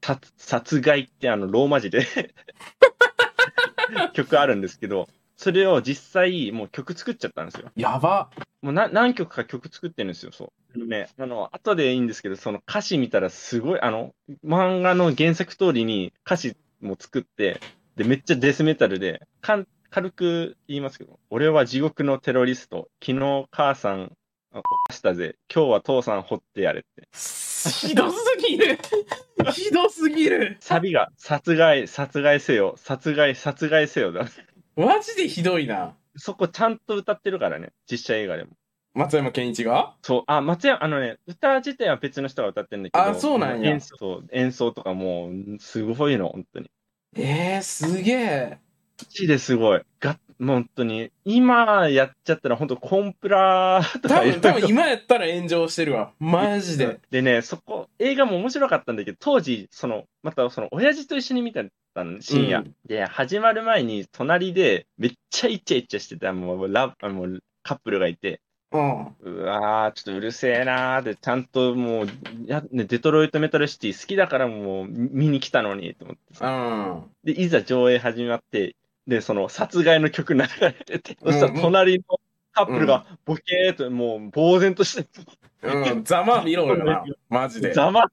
[0.00, 2.06] 殺殺害ってあの、ローマ字で
[4.14, 5.08] 曲あるんですけど、
[5.38, 7.70] それを実際、もう曲作っちゃったんですよ。
[7.76, 8.28] やば。
[8.60, 10.52] もうな何曲か曲作ってるんですよ、そう。
[10.74, 14.12] あのね、あの、後でいいんですけど、その歌詞見たらすごい、あの、
[14.44, 17.60] 漫画の原作通りに歌詞も作って、
[17.94, 24.12] で、めっちゃデスメタルで、かん軽く言いますけど、俺は地獄のテロリスト、昨日母さん、
[24.52, 27.08] あ犯したぜ、今日は父さん掘ってやれって。
[27.12, 28.78] ひどすぎる。
[29.54, 30.56] ひどすぎる。
[30.58, 34.26] サビが、殺害、殺害せよ、殺害、殺害せよだ。
[34.78, 35.96] マジでひどいな。
[36.14, 38.50] そこちゃんと歌ってるからね、実写映画でも。
[38.94, 39.96] 松山ケンイチが？
[40.02, 46.70] そう、あ、松山、あのね、歌自体は別の人が歌ってるんだけど、あそうなんや演奏そう演奏とかもう、すごいの、本当に。
[47.16, 48.58] えー、すげえ。
[49.00, 49.82] マジですごい。
[49.98, 56.12] が、本当に、今やっちゃったら本当コンプラと多分、かいろいろ多分今やったら炎上してるわ。
[56.20, 57.00] マジで。。
[57.10, 61.64] でね、そこ、映画も面白かったんだけど、当時、その、またその、親父と一緒に見た
[62.04, 62.60] の、深夜。
[62.60, 69.16] うんで、始まる前に、隣で、めっちゃイチャイチャしてた、もう、ラあもうカップルがいて、うん。
[69.20, 72.08] うわー、ちょっとうるせえなーで、ちゃんともう、
[72.44, 76.50] やね、デトロイトメタルシティ好きだからもう見に来たのにと思ってうさ。
[76.50, 77.10] ん。
[77.24, 82.20] で、いざ上映始まって、で、その殺害の曲流れてて、そしたら隣の
[82.58, 85.08] カップルがボケーっともう呆然として、
[85.62, 86.04] うん。
[86.04, 87.04] ざまあ見ろよな。
[87.28, 87.72] マジで。
[87.72, 88.04] ざま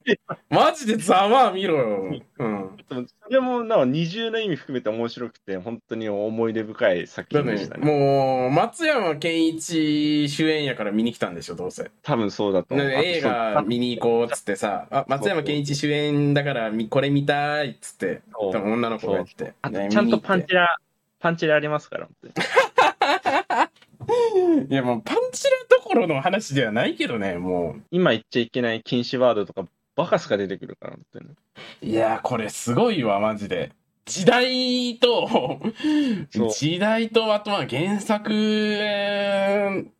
[0.50, 2.22] マジでざまあ見ろよ。
[2.40, 2.78] うん。
[2.90, 7.86] それもなんか二重の意味含めて面白くて、本当に思い出深い作品でした、ね。
[7.86, 11.92] もう、松山ケンイチ主演やから見に来たんでしょ、どうせ。
[12.02, 12.88] 多分そうだと思う。
[12.88, 19.54] ね映画見に行こうっつってさ、あ、松山ケンイチ主演だからみこれ見たいっつって、多分女の子が言って。
[19.90, 20.78] ちゃんとパンチラ、
[21.20, 22.08] パンチラありますから、
[24.70, 31.26] いやもうパンチラどころの話ではないけどね、も今言っちゃいけない禁止ワードとか、バカすか出てくるから、本当に。
[31.26, 31.36] う。
[31.82, 33.72] いや、これすごいわ、マジで。
[34.06, 35.60] 時代と、
[36.56, 38.32] 時代と、あとは原作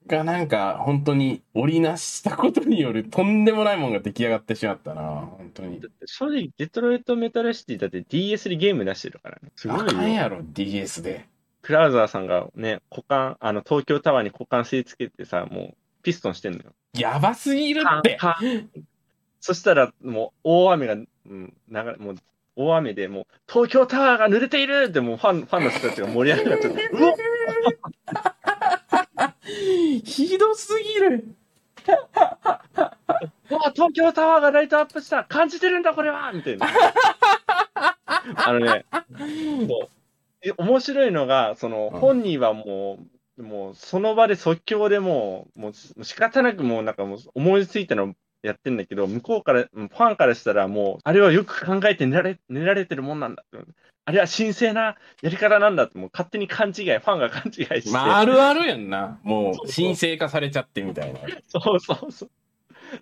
[0.06, 9.52] がなんか本当に織りなしたことによるとんでもないもんが出来上がってしまったな、本当に正直、デトロイトメタルシティだって DS でゲーム出してるからね。
[9.56, 9.88] すごあいよ。
[9.88, 11.26] かんやろ、DS で。
[11.66, 16.66] クラウザーさんがね、股間、あの、東京タワーに股間吸い付けてさ、もう、ピストンしてんのよ。
[16.94, 18.20] やばすぎるって。
[19.40, 20.98] そしたら、もう、大雨が、う
[21.28, 22.16] ん、流れ、もう、
[22.56, 27.16] 大雨で、もう、東京タワーが濡れているって、もう、ファン、ファンの人たちが盛り上がっちゃって、 うわ
[29.42, 31.36] ひどすぎる。
[33.50, 36.68] う わ、東京タワーがライトアップした感じてるんだ、これはみたいな。
[38.36, 38.86] あのね、
[40.58, 43.00] 面白いのが、その、うん本人はも
[43.38, 53.44] う、もう、その場で即興でもう、もう仕方なくもう、なんかもう、思いついたのやってんだけど、向こうから、ファンからしたらもう、あれはよく考えて練られ、練られてるもんなんだ。
[54.08, 57.92] あれは神聖なやり方なんだって、もう勝手に勘違い、ファンが勘違いして。
[57.92, 59.20] まあ、あるあるやんな。
[59.24, 61.20] もう、神聖化されちゃってみたいな。
[61.48, 62.30] そうそうそう。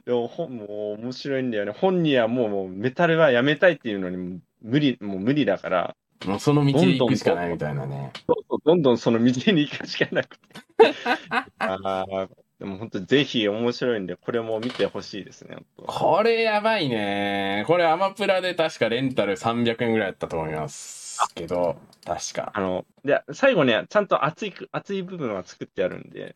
[0.06, 1.72] でも、ほんもう面白いんだよね。
[1.72, 5.96] 本人はもう、もうメタルはやめたいっていうのに無理、もう無理だから、
[6.26, 8.12] もうその道で行くしかないみたいなね。
[8.28, 10.50] そうそうどんどんその道に行くしかなくて。
[11.60, 12.28] ああ、
[12.60, 15.58] でも本当ぜひ面白いんで、これも見てほしいですね。
[15.78, 17.64] これやばいね。
[17.68, 21.03] これアマプラで確かレンタル300円ぐらいだったと思います
[21.36, 22.52] けど、確か。
[22.54, 26.36] あの、で、最後ね、ちゃんと熱いく、熱い部分は作ってあるんで、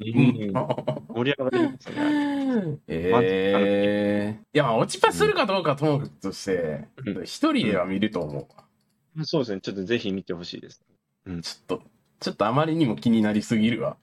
[0.00, 2.78] うん盛り上がりますね。
[2.86, 9.24] ええいや、まあ落ちパするかどうかともかくとしてう、一人では見ると思うわ。
[9.24, 9.60] そうですね。
[9.60, 10.84] ちょっとぜひ見てほしいです。
[11.26, 11.82] ちょっと、
[12.20, 13.96] ちょっとあまりにも気になりすぎるわ。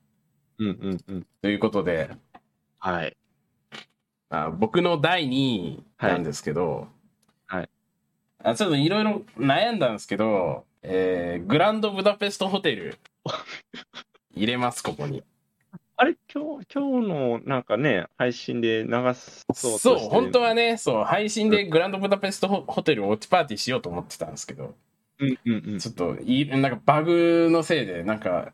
[0.59, 1.27] うんうんうん。
[1.41, 2.09] ということで、
[2.79, 3.15] はい。
[4.29, 6.87] あ僕の第2位なんですけど、はい
[8.45, 12.97] あちょっといろいろ悩んだんですけど、えーグランドブダペストホテル
[14.35, 15.23] 入れます、ここに。
[15.97, 16.15] あれ？
[16.31, 18.91] 今日、今日のなんかね、配信で流
[19.53, 24.75] そうそう、本当はね、そう、配信でグランドブダペストホホテルをウォッチパーティーしようと思ってたんですけど、
[25.19, 25.79] うんうんうん。
[25.79, 28.51] ちょっとい、なんかバグのせいで、なんか、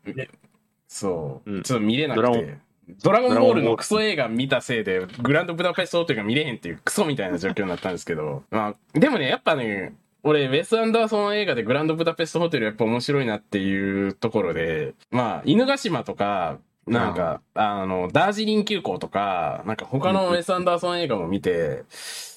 [0.88, 2.58] そう、うんちょっと見れなくて。
[3.04, 21.84] ドラゴンボールのクソ映画見たせいで、グランドブダペストホテルが見れへんっていうクソみたいな状況になったんですけど、まあ、でもね、やっぱね、俺、ウェス・アンダーソン映画でグランドブダペストホテルやっぱ面白いなっていうところで、まあ、犬ヶ島とか、なんか、あの、ダージリン急行とか、なんか他のウェス・アンダーソン映画も見て、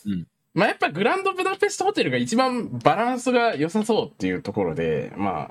[0.06, 0.26] うん。
[0.54, 5.50] まあやっぱグランドブダペストホテルが一番バランスが良さそうっていうところで、ま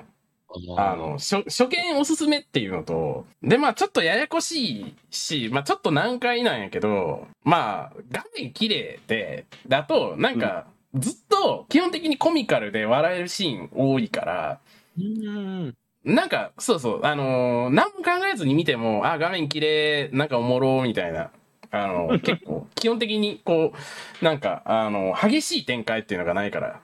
[0.76, 14.60] あの、初、初見おすすめっていうのと、で、まあちょっとややこしいし、まあちょっと難解なんやけど、まあ画面綺麗で、だと、なんか、ずっと基本的にコミカルで笑えるシーン多いから、
[14.98, 15.74] うん。
[16.04, 21.30] なんか、そうそう、あのー何も考えずに見ても、あ、画面綺麗、なんかおもろ、みたいな。
[21.70, 23.72] あの、 結構、基本的に、こ
[24.20, 26.80] う、なんか、あの、激しい展開っていうのがないから、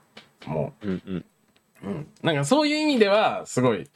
[0.46, 1.24] もうんうん。
[1.84, 2.06] う、うん。
[2.22, 3.88] なんかそういう意味では、すごい、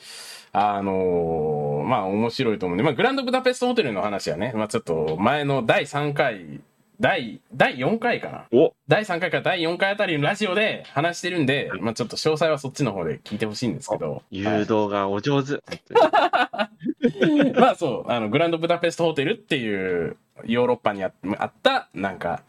[0.53, 6.61] あのーまあ面白いと思うんで、まあグランドブダペストホテルの話はね、まあちょっと前の第3回、
[7.01, 8.59] 第、第4回かな？
[8.59, 14.23] お第3回から第4回あたりのラジオで話してるんで、まあちょっと詳細はそっちの方で聞いてほしいんですけど。
[14.31, 15.61] 誘はい導がお上手。
[17.59, 22.43] まあそう、あの、グランドブダペストホテルっていうヨーロッパにああった、なんか、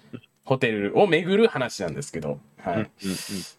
[0.44, 2.76] ホテルを巡る話なんですけど、はい。
[2.76, 2.88] うんうん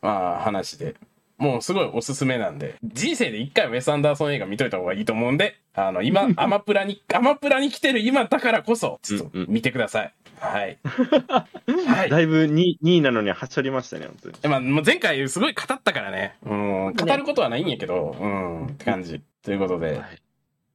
[0.01, 0.95] まあ話で。
[1.39, 10.13] もうすごいおすすめなんで、人生で一回ウェス・アンダーソン映画見といた方がいいと思うんで、あの、今、 アマプラに、アマプラに来てる今だからこそ、ちょっと見てください。
[10.39, 10.79] はい。
[11.87, 12.11] はい。
[12.11, 14.65] だいぶ 2, 2位なのにはしょりましたね、本当に。
[14.65, 16.37] まあ、前回すごい語ったからね。
[16.45, 19.21] うん、語ることはないんやけど、うん、って感じ。
[19.43, 20.19] ということで、はい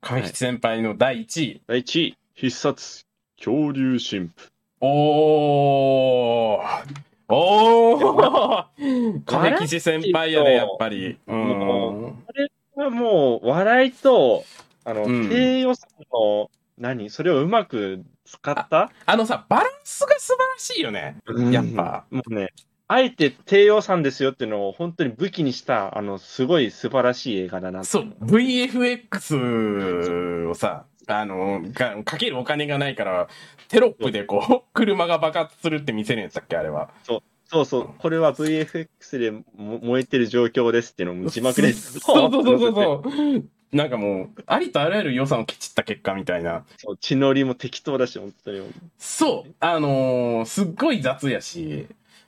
[0.02, 1.62] 亀吉先輩の第1位。
[1.68, 3.06] 第1位、必殺、
[3.38, 4.52] 恐竜神父。
[4.82, 11.18] おーおー亀吉先輩やね、やっぱり。
[11.28, 12.18] うん。
[12.26, 12.50] これ
[12.84, 14.44] はもう、笑いと、
[14.84, 17.10] あの、うん低予算の、何？
[17.10, 18.92] それをうまく使った？
[19.06, 21.16] あのさ、バランスが素晴らしいよね。
[21.52, 22.04] やっぱ。
[22.12, 22.50] もうね、
[22.88, 30.84] あえて低予算ですよっていうのを本当に武器にした、あの、すごい素晴らしい映画だなそう、VFX をさ、
[31.20, 33.28] あの、かかけるお金がないから、
[33.68, 36.90] テロップでこう、 車が爆発するって見せるんやったっけ、あれは。
[37.04, 41.74] そうそう、これは VFX でも燃えてる状況ですっていうのも字幕で。
[41.74, 43.76] そうそうそうそうそう。
[43.76, 46.66] なんかもう、ありとあらゆる予算をケチった結果みたいな。
[46.78, 48.62] そう血のりも適当だし、本当に。
[48.98, 51.88] そう、あのーすっごい雑やし、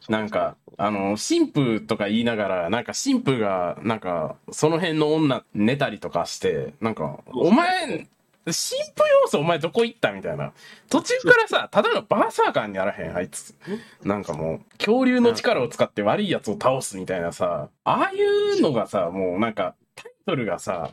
[0.09, 8.07] なんか、あの、神父とか言いながら、なんか神父が、なんか、その辺の女寝たりとかして、なんか、お前、
[8.45, 8.53] 神
[8.95, 10.11] 父要素お前どこ行った？
[10.11, 10.51] みたいな。
[10.89, 13.55] 途中からさ、ただのバーサーカーにならへん、あいつ。
[14.03, 18.17] なんかもう、恐竜の力を使って悪い奴を倒すみたいなさ、ああい
[18.57, 20.91] うのがさ、もうなんか、タイトルがさ、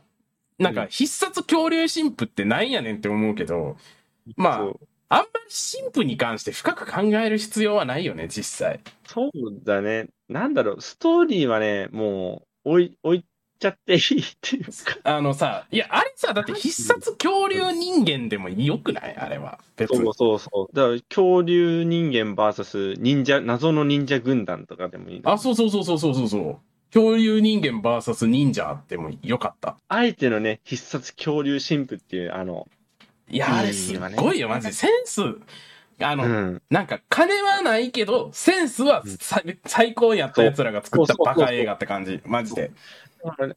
[0.58, 3.76] なんか必殺恐竜神父ってなんやねんって思うけど、
[4.36, 5.24] まああんまり
[5.80, 8.80] 神父に関して深く考える必要はないよね、実際。
[9.06, 9.30] そう
[9.64, 10.06] だね。
[10.28, 13.24] なんだろう、ストーリーはね、もう、置い、置い
[13.60, 14.70] ちゃっていいっていうか。
[15.04, 19.16] あのさ、いや、あれさ、だって必殺恐竜人間でもよくない？
[19.16, 19.60] あれは。
[19.76, 20.14] 別にそう。
[20.14, 20.76] そうそう。
[20.76, 26.58] だから、恐竜人間 VS 忍者、謎の忍者軍団とかでもいいのあ、そうそうそうそうそうそうそう。
[26.92, 29.76] 恐竜人間 VS 忍者でもよかった。
[29.88, 32.66] あえてのね、必殺恐竜神父っていう、あの、
[33.28, 34.72] いや、あれすっごいよ、マジで。
[34.72, 35.22] センス、
[36.00, 36.62] あの、うん。
[36.68, 42.20] なんか、金はないけど、センスはさ最高やった奴らが作ったバカ映画って感じ。
[42.24, 42.72] マジで。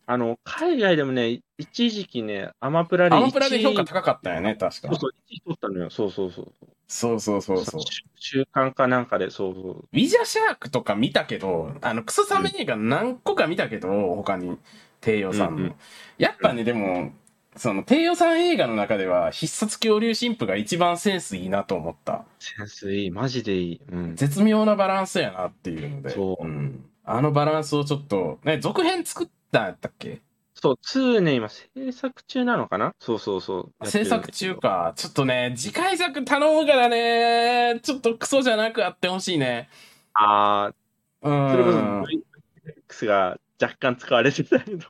[0.05, 4.95] あの、海外でもね、一時期ね、アマプラでアマプラで評価1位高かったよね、確かそう。
[4.95, 5.89] そう、1位取ったのよ。
[5.89, 6.51] そうそうそう。
[6.87, 7.81] そうそうそうそう。
[8.15, 9.71] 週刊かなんかで、そうそう。
[9.79, 14.57] ウィジャシャークとか見たけど、あの、クソサメ映画何個か見たけど、他に、
[15.01, 15.57] 低予算の。
[15.57, 15.75] うんうん
[16.17, 17.11] やっぱね、でも、
[17.55, 22.25] その、低予算映画の中では、必殺恐竜神父が一番センスいいなと思った。
[22.39, 23.81] センスいい、マジでいい。
[23.91, 24.15] うん。
[24.15, 26.09] 絶妙なバランスやなっていうので。
[26.11, 26.85] そううん。
[27.05, 30.21] あのバランスをちょっと、ね、続編作ったんやったっけ？
[30.55, 32.93] そう、2ね、今制作中なのかな？
[32.99, 33.87] そうそうそう。
[33.87, 34.55] 制作中。
[34.55, 34.93] か。
[34.95, 39.69] ちょっとね、次回作頼むからね、ちょっとクソじゃなくあってほしいね。
[40.13, 40.71] あ
[41.21, 42.03] うあ、それこそん。
[42.89, 44.85] VX が若干使われてたけど。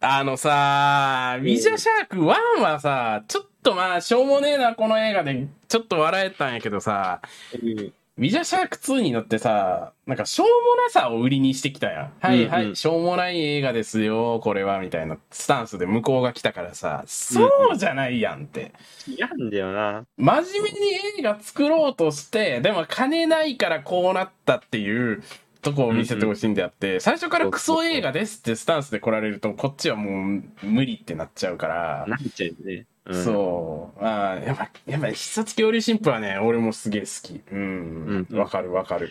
[0.00, 2.26] あのさ、ウィジャシャーク1
[2.60, 7.22] はさ、ちょっとまあ、しょうもねえな、この映画で、ちょっと笑えたんやけどさ、
[7.62, 10.52] うんウィジャシャーク2になってさ、なんかしょうも
[10.84, 12.12] なさを売りにしてきたやん。
[12.20, 18.72] はいはい、うんうんしょうもない映画ですよ、これは、みたいなスタンスで向こうが来たからさ、そうじゃないやんって。
[19.08, 20.04] 嫌んだよな。
[20.16, 20.76] 真面目に
[21.18, 25.24] 映画作ろうとして、でも金ないからこうなったっていう
[25.64, 32.86] とこを見せてほしいんであって、最初からクソ映画ですってスタンスで来られると、こっちはもう無理ってなっちゃうから、なっちゃうよね。
[33.06, 34.02] うん、そう。
[34.02, 37.42] まあ、やっぱ、やっぱ必殺恐竜神父はね、俺もすげえ好き。
[37.50, 38.26] うん。
[38.30, 39.10] うんわ、かるわかる。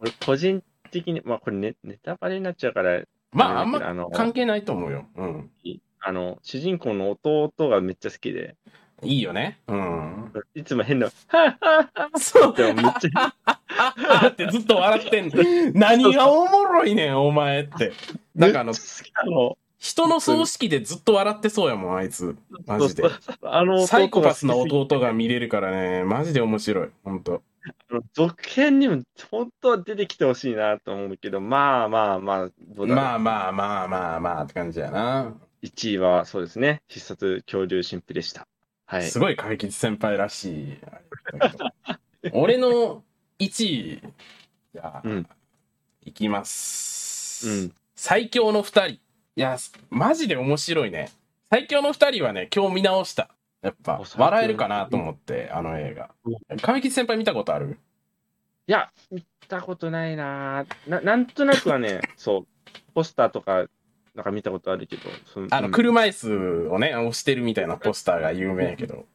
[0.00, 3.02] 俺個人的に、まあこれネネタバレになっちゃうから、
[3.32, 3.80] まあ、あんま
[4.12, 5.06] 関係ないと思うよ。
[5.16, 5.50] うん。
[6.00, 8.56] あの、主人公の弟がめっちゃ好きで、
[9.02, 9.58] いいよね。
[9.66, 10.32] うん。
[10.54, 12.42] いつも変な、はぁはぁはそう。
[12.44, 13.08] ぁってめっち
[14.28, 15.72] ってずっと笑ってんの。
[15.74, 17.92] 何がおもろいねん、お前って。
[18.34, 18.72] なんかあの。
[19.82, 22.36] 人の葬式でずっと笑ってそうやもん、あいつ。
[22.66, 23.02] マジで
[23.42, 26.88] あのサイコパスな好きすぎて弟が見れるからね、マジで面白い。
[27.02, 27.42] ほんと。
[28.14, 35.34] 続編にも本当は出てきてほしいなと思うけど、まあまあまあ、どうだまあまあまあまあまあって感じやな。
[35.64, 38.46] 1位はそうですね、必殺恐竜神父でした。
[38.92, 39.04] はい。
[39.04, 40.78] すごい解決先輩らしい。
[42.34, 43.02] 俺の
[43.38, 44.02] 1位、
[44.74, 45.26] じゃあ、うん
[46.04, 47.48] いきます。
[47.48, 47.74] うん。
[47.94, 48.88] 最強の2人。
[48.90, 49.00] い
[49.36, 49.56] や、
[49.88, 51.10] マジで面白いね。
[51.48, 53.30] 最強の2人はね、今日見直した。
[53.62, 56.10] やっぱ笑えるかなと思って、あの映画。
[56.60, 57.78] 神吉先輩見たことある？
[58.66, 61.00] いや、見たことないなな。
[61.00, 62.46] なんとなくはね、 そう、
[62.92, 63.68] ポスターとか、
[64.14, 65.02] なんか見たことあるけど、
[65.32, 69.06] そのあの、うん車椅子をね、押してるみたいなポスターが有名やけど。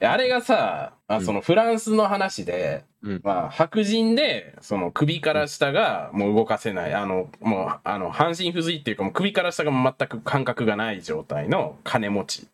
[0.00, 12.46] あれがさ、あそのフランスの話で、うんまあ、白人で、その首から下がもう動かせない、あの、もう、あの、半身不随っていうかもう首から下が全く感覚がない状態の金持ち。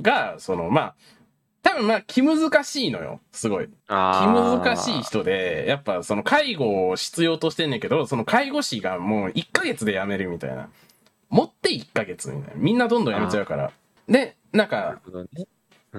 [0.00, 0.94] が、その、まあ、
[1.62, 3.66] 多分まあ、気難しいのよ、すごい。
[3.66, 10.68] 気難しい人で、やっぱその介護を必要としてんねんけど、その介護士がもう1ヶ月で辞めるみたいな。
[11.28, 12.60] 持って1ヶ月みたいな。
[12.60, 13.72] みんなどんどん辞めちゃうから。
[14.08, 15.00] で、なんなか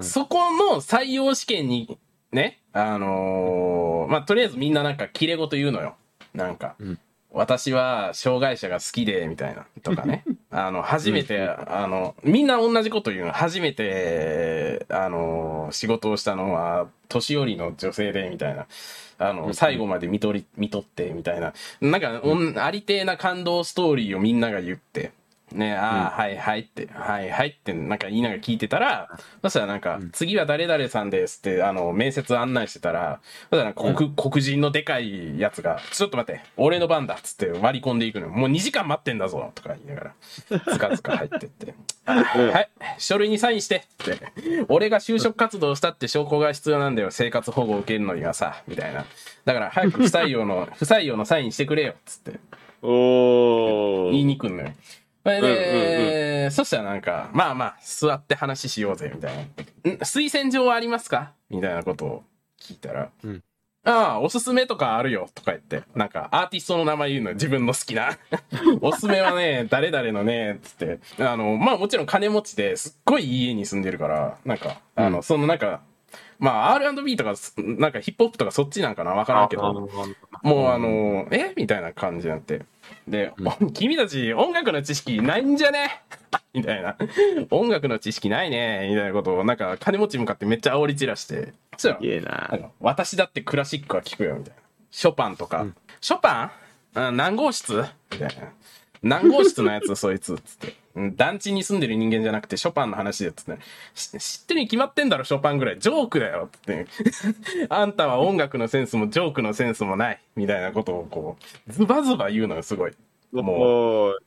[0.01, 1.97] そこの採用試験に、
[2.31, 5.95] ね、あのーまあ、とりあえずみんななんか切れ事言うのよ。
[6.33, 6.99] なんか、うん
[7.31, 10.23] 私は障害者が好きで、みたいな、とかね。
[10.49, 13.31] あの、初めて、あの、みんな同じこと言うの。
[13.33, 18.65] 初めて、あのー仕事をしたのは、年寄りの女性で、みたいな。
[19.19, 21.53] あの、うん最後まで見とり、見とって、みたいな。
[21.81, 22.19] なんか、
[22.65, 25.11] ありてえな感動ストーリーをみんなが言って。
[25.51, 29.09] ね、ああ、はいはいって、はいはいって、なんか言いながら聞いてたら、
[29.41, 38.33] そしたらなんか、うん次は誰々さんですって、あの、面接案内してたら、そしたら黒,、黒人のでかいやつが、ちょっと待って、俺の番だっつって割り込んでいくのよ。
[38.33, 40.13] もう2時間待ってんだぞとか言いながら、
[40.73, 41.73] つかつか入ってって。
[42.05, 44.65] はい、書類にサインしてって。
[44.67, 47.11] 俺が就職活動したって証拠が必要なんだよ。
[47.11, 49.05] 生活保護を受けるのにはさ、みたいな。
[49.45, 52.39] だから早く不採用の、 不採用のサインしてくれよ、つって。
[52.81, 54.11] おー。
[54.11, 54.73] 言いに来んのよ。
[55.23, 55.51] それうんうん。
[55.51, 59.41] で、そしたらなんか、まあまあ、座って話しようぜ、みたいな。
[59.43, 59.97] ん？
[59.99, 61.33] 推薦状はありますか？
[61.49, 62.23] みたいなことを
[62.59, 63.43] 聞いたら、うん。
[63.85, 68.17] ああ、おすすめとかあるよ、とか言って、なんか、アーティストの名前言うのよ自分の好きな。
[68.81, 75.81] おすすめはね、誰々のね、つって、あの、まあもちろん金持ちですっごいいい家に住んでるから、なんか、あの、うんそのなんか、
[76.39, 79.89] まあ R&B とか、なんかヒップホップとかそっちなんかなわからんけど、
[80.43, 81.53] もうあの、え？
[81.55, 82.61] みたいな感じになって。
[83.09, 86.03] で、う君たち音楽の知識ないんじゃね？
[86.53, 86.95] みたいな。
[87.49, 91.53] 音楽の知識ないねみたいなことを、なんか金持ち向かってめっちゃ煽り散らして。
[91.77, 92.49] そしたらいえな
[92.79, 94.61] 私だってクラシックは聴くよ、みたいな。
[94.91, 95.61] ショパンとか。
[95.61, 96.51] うんショパ
[96.95, 96.99] ン？
[97.07, 97.83] あ何号室？
[98.11, 98.33] みたいな。
[99.01, 100.73] 何号室のやつ、そいつ、つって。
[100.95, 103.61] うん団地に住んでる人間じゃなくて、ショパンの話で、つって。
[103.93, 105.79] し知ってるに決まってんだろ、ショパンぐらい。
[105.79, 106.87] ジョークだよ、つって。
[107.69, 110.19] あんたは音楽のセンスもジョークのセンスもない。
[110.35, 111.37] みたいなことを、こ
[111.67, 112.91] う、ズバズバ言うのよ、すごい。
[113.31, 114.19] ももう、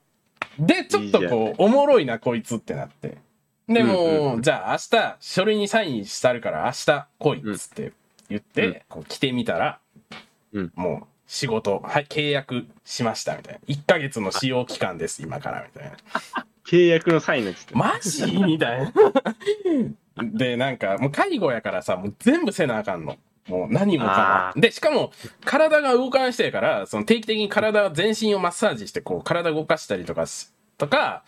[0.59, 3.19] で、ちょっとこう、おもろいな、こいつってなって。
[3.69, 7.93] でも、じゃあ明日、書類にサインしたるから明日来いっつって
[8.29, 9.79] 言って、うんこう来てみたら、
[10.53, 13.75] うんもう仕事、はい、契約しましたみたいな。
[13.75, 15.97] 1ヶ月の使用期間です、今から、みたいな。
[16.67, 17.75] 契約のサインのつって。
[17.75, 18.25] マジ？
[18.43, 18.93] みたいな。
[20.23, 23.17] で、なんか、もう介護やからさ、もう全部せなあかんの。
[23.49, 24.61] もう何もかあも。
[24.61, 25.13] で、しかも、
[25.45, 31.25] 体が動かんしてやから、その定期的に体、全身をマッサージして、こう、体動かしたりとかし、とか、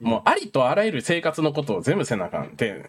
[0.00, 2.56] もうありとあらゆる生活のことを全部せなあかん。
[2.56, 2.88] で、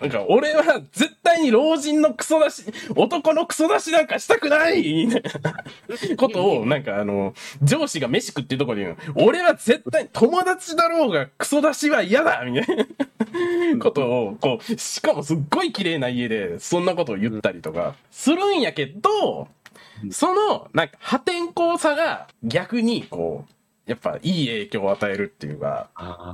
[0.00, 2.64] なんか俺は絶対に老人のクソ出し、
[2.96, 5.06] 男のクソ出しなんかしたくない！
[5.06, 8.96] みたいなことを、なんかあの、上司が飯食ってるとこで言う。
[9.18, 9.24] の。
[9.26, 12.42] 俺は絶対友達だろうがクソ出しは嫌だ！
[12.44, 12.84] みたいな。
[13.80, 17.94] ことを、こう、しかもすっごい綺麗な家でそんなことを言ったりとか。
[18.10, 19.48] するんやけど、
[20.10, 23.52] その、なんか破天荒さが逆にこう、
[23.90, 26.32] やっぱいい影響を与えるっていうか、あ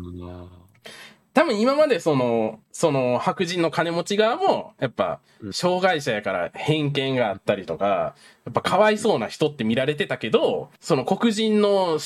[1.38, 11.98] 多分今までその、その白人の金持ち側も、やっぱう、ん障害者やから偏見があったりとか、やっぱかわいそうな人って見られてたけど、その黒人の青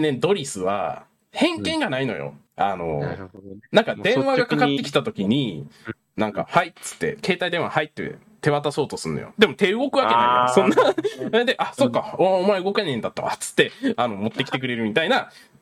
[0.00, 2.34] 年ドリスは、偏見がないのよ。
[2.56, 3.30] ああ、の、な。
[3.70, 5.68] なんか電話がかかってきた時に、
[6.16, 9.34] なんか、はいっつって、携帯電話はいって手渡そうとすんのよ。
[9.38, 10.72] でも手動くわけないよ。
[10.72, 11.44] そんな。
[11.46, 15.53] で、あ、そっか、おお前動けねえんだったわ、つって、あの、持ってきてくれるみたいな、うん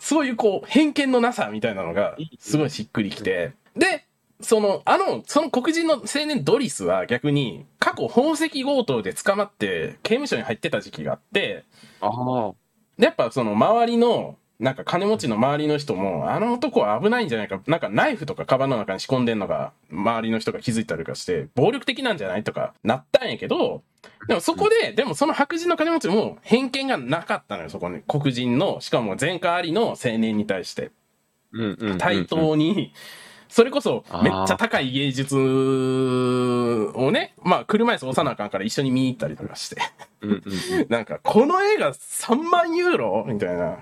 [0.00, 3.52] そういうこう、偏見のなさみたいなのが、すごいしっくりきて。
[3.76, 4.04] で、
[4.40, 11.64] その、あの、その黒人の青年ドリスは逆に、過去宝石強盗で捕まって刑務所に入ってた時期があって、
[12.00, 12.52] あ
[12.98, 23.82] やっぱその周りの、なんか金持ちの周りの人も、あの男は危ないんじゃないか、なんかナイフとかカバンの中に仕込んでんのが、周りの人が気づいたりとかして、暴力的なんじゃないとかなったんやけど、
[24.28, 28.02] でもそこで、でもその白人の金持ちも偏見がなかったのよ、そこに。
[28.06, 30.92] 黒人の、しかも前科ありの青年に対して。
[31.98, 32.92] 対等に、
[33.48, 39.76] それこそめっちゃ高い芸術をね、まあ車椅子押さなあかんから一緒に見に行ったりとかして。
[40.90, 43.24] なんか、この映画3万ユーロ？
[43.28, 43.78] みたいな。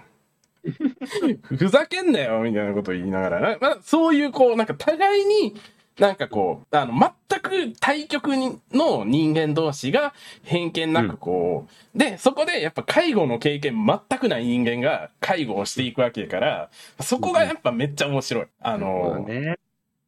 [1.42, 5.54] ふざけんなよみたいなことを言いながら、まあ、そういうこう、なんか互いに、
[5.98, 6.92] なんかこう、あの、
[7.28, 8.28] 全く対極
[8.72, 18.46] の人間同士が偏見なくこう、で、そこでやっぱ介護の経験全くない人間が介護をしていくわけやから、そこがやっぱめっちゃ面白い。
[18.60, 19.58] あの、ね。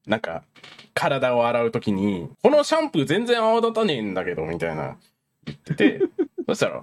[0.06, 0.42] なんか、
[0.94, 4.96] 体を洗うときに、このシャンプー全然泡立たねえんだけど、みたいな、
[5.44, 6.00] 言ってて、
[6.46, 6.82] そしたら、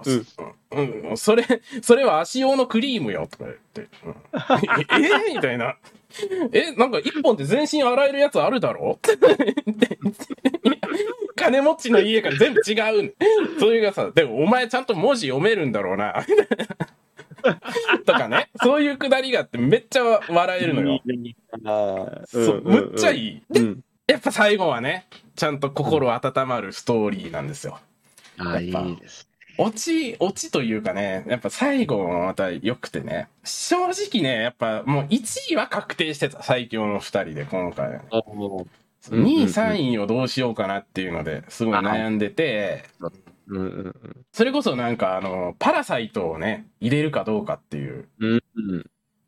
[0.70, 1.44] うん、うん、それ、
[1.82, 4.16] それは足用のクリームよ、とか言って、うん、え？
[5.30, 5.34] え？
[5.34, 5.76] みたいな。
[6.52, 8.98] え、なんか一本で全身洗えるやつあるだろ？
[11.36, 13.12] 金持ちの家から全部違うね。
[13.58, 16.24] それがさ、でもお前ちゃんと文字読めるんだろうな。
[18.06, 21.00] とかね、そういうくだりがあってめっちゃ笑えるのよ。
[21.64, 22.26] ああ。
[22.26, 23.28] そう、むっちゃいい。
[23.28, 23.42] い。
[23.50, 23.80] で、うん。
[24.06, 27.80] やっぱ最後はね、ちゃんと心温まるストーリーなんですよ。
[28.38, 29.28] ああ、いいです。
[29.58, 38.00] オチ、オチというかね、やっぱ最後もまた良くてね、正直ね、やっぱもう1位は確定してた、最強の2人で今回。
[38.10, 38.66] おお。
[39.10, 42.84] 2位、3位をどうしようかなっていうのですごい悩んでて、
[44.32, 48.08] それこそなんかあの、パラサイトをね、入れるかどうかっていう。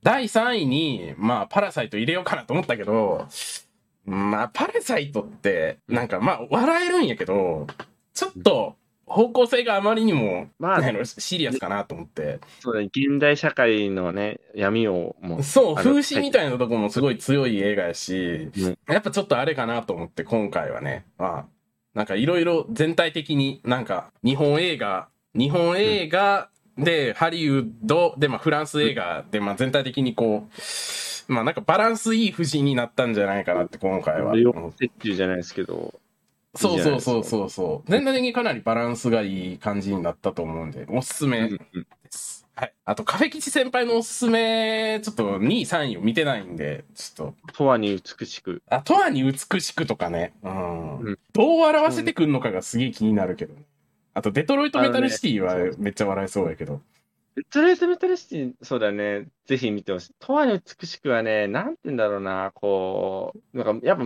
[0.03, 3.27] 第3位に、まあ、パラサイト入れようかなと思ったけど、
[4.05, 7.67] まあ、パラサイトって、なんかまあ、笑えるんやけど、
[8.13, 12.41] ちょっと、方向性があまりにも、まあシリアスかなと思って。
[12.61, 12.87] そうだね。
[12.87, 15.43] 現代社会のね、闇をもう。
[15.43, 21.47] そう、風刺みたいなとこもすごい強い映画やし、うんやっぱちょっとあれかなと思って、今回はね、まあ、
[21.95, 26.49] なんかいろいろ全体的になんか、日本映画、日本映画
[26.79, 34.35] で、ハリウッドで、まあフランス映画で、まあ全体的にこう、まあなんかバランスいい布陣になったんじゃないかなって今回は。
[35.15, 35.95] じゃないですけど。
[36.57, 37.91] そういいじゃないうそそうそうそう。
[37.91, 41.59] 全体的にかなりバランスがいい感じになったと思うんで、おすすめで
[42.11, 42.47] す。
[42.57, 42.75] はい。
[42.85, 48.63] あと、カフェ吉先輩のおすすめ、ちょっと2位、3位を見てないんで、ちょっと、とわに美しく。
[48.69, 50.99] あ、とわに美しくとかね、うん。
[51.01, 53.55] うんどう笑わせてくんのかがすげえ気になるけど、
[54.15, 56.81] あと、デトロイトメタルシティはめっちゃ笑えそうやけど。
[57.35, 59.27] デトロイトメタルシティ、そうだね。
[59.47, 60.15] ぜひ見てほしい。
[60.21, 64.05] とはいえ美しくはね、なんて言うんだろうな、こう、なんかやっぱ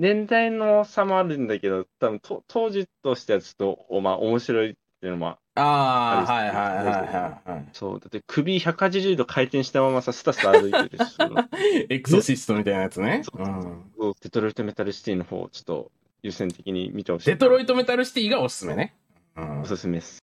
[0.00, 7.68] 年代の差もあるんだけど、多分と当時としてはちょっと、まあ面白いっていうのも、ああ、はいはいはいはいはい。
[7.74, 11.18] そう、だって首180度回転したままさ、スタスタ歩いてるし、
[11.90, 13.24] エクソシストみたいなやつね。
[13.30, 15.92] そううんデトロイトメタルシティの方、ちょっと
[16.22, 17.26] 優先的に見てほしい。
[17.26, 18.94] デトロイトメタルシティがおすすめね。
[19.36, 20.20] うんおすすめです。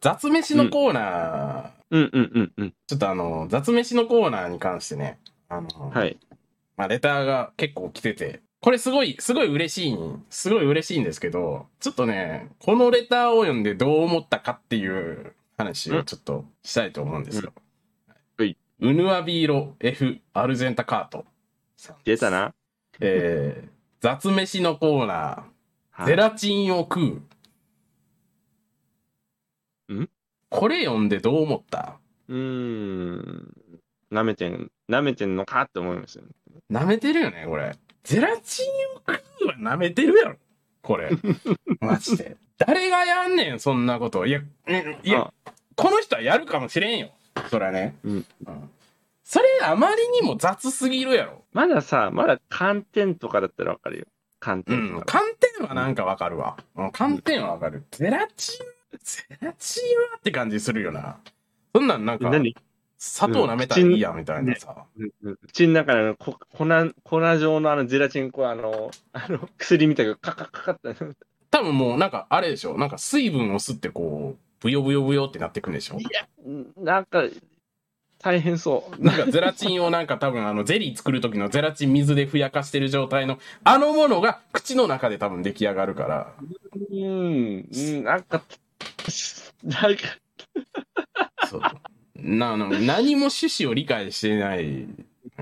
[0.00, 2.74] 雑飯のコーナー、うんうんうんうん。
[2.86, 5.18] ちょっとあの、雑飯のコーナーに関してね、
[5.48, 6.20] あの、はい。
[6.76, 9.98] まあ、レターが結構来てて、これすごい、すごい嬉しい、
[10.28, 17.52] すごい嬉しいんですけど、ちょっとね、このレターを読んでどう思ったかっていう話をちょっとしたいと思うんですよ。
[18.38, 18.56] うんはい。
[18.80, 21.24] ウヌアビーロ F アルゼンタカート
[21.76, 21.96] さん。
[22.04, 22.52] 出たな。
[23.00, 23.68] えー、
[24.00, 25.42] 雑飯のコーナー、
[25.92, 27.22] はいゼラチンを食
[29.88, 29.94] う。
[29.94, 30.10] ん？
[30.50, 31.98] これ読んでどう思った？
[32.28, 33.54] うーん。
[34.12, 36.30] 舐めてん、舐めてんのかって思いますよね。
[36.70, 37.76] 舐めてるよね、これ。
[38.02, 40.36] ゼラチンを食うは舐めてるやろ。
[40.82, 41.10] これ。
[41.80, 42.36] マジで。
[42.58, 44.26] 誰がやんねん、そんなこと。
[44.26, 45.32] いや、うんいや、
[45.76, 47.10] この人はやるかもしれんよ。
[47.48, 47.96] そりゃね。
[48.04, 48.26] うん
[49.22, 51.44] それあまりにも雑すぎるやろ。
[51.52, 54.06] まださ、まだ寒天とかだったらわかるよ。
[54.40, 55.00] 寒う天とん。
[55.02, 55.04] か。
[55.06, 56.56] 寒天はなんかわかるわ。
[56.74, 57.84] うん寒天はわかる。
[57.92, 58.66] ゼラチン、
[58.98, 61.20] ゼラチンはって感じするよな。
[61.72, 62.56] そんなんなんか、何？
[63.02, 64.84] 砂糖舐めたらいいや、みたいなさ。
[65.48, 66.66] 口の中のこ粉、
[67.02, 70.94] 粉状のあのゼラチン、こうあの、 あの、薬みたいなカカカカって。
[71.50, 72.76] 多分もうなんかあれでしょ。
[72.76, 75.96] なんか水分を吸ってこう、ブヨブヨブヨってなってくんでしょ。
[76.76, 77.24] なんか、
[78.18, 79.02] 大変そう。
[79.02, 86.34] なんかゼラチンをなんか多分あのゼリー作る時のゼラチン水でふやかしてる状態のあのものが口の中で多分出来上がるから。
[86.92, 88.42] うん、うん、なんか、
[89.64, 90.02] なんか、
[91.48, 91.62] そう
[92.22, 94.86] なな何も趣旨を理解してない。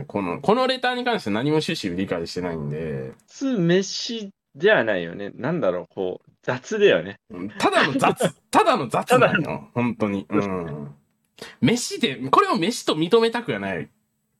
[0.06, 5.30] この、このレターに関して何も趣旨を理解してないんで、普通飯ではないよね。
[5.34, 7.20] なんだろう、こう、雑だよね。
[7.58, 9.68] ただの雑、 ただの雑なの。
[9.74, 10.26] 本当に。
[10.28, 10.94] うん。
[11.60, 13.88] 飯で、これを飯と認めたくはない。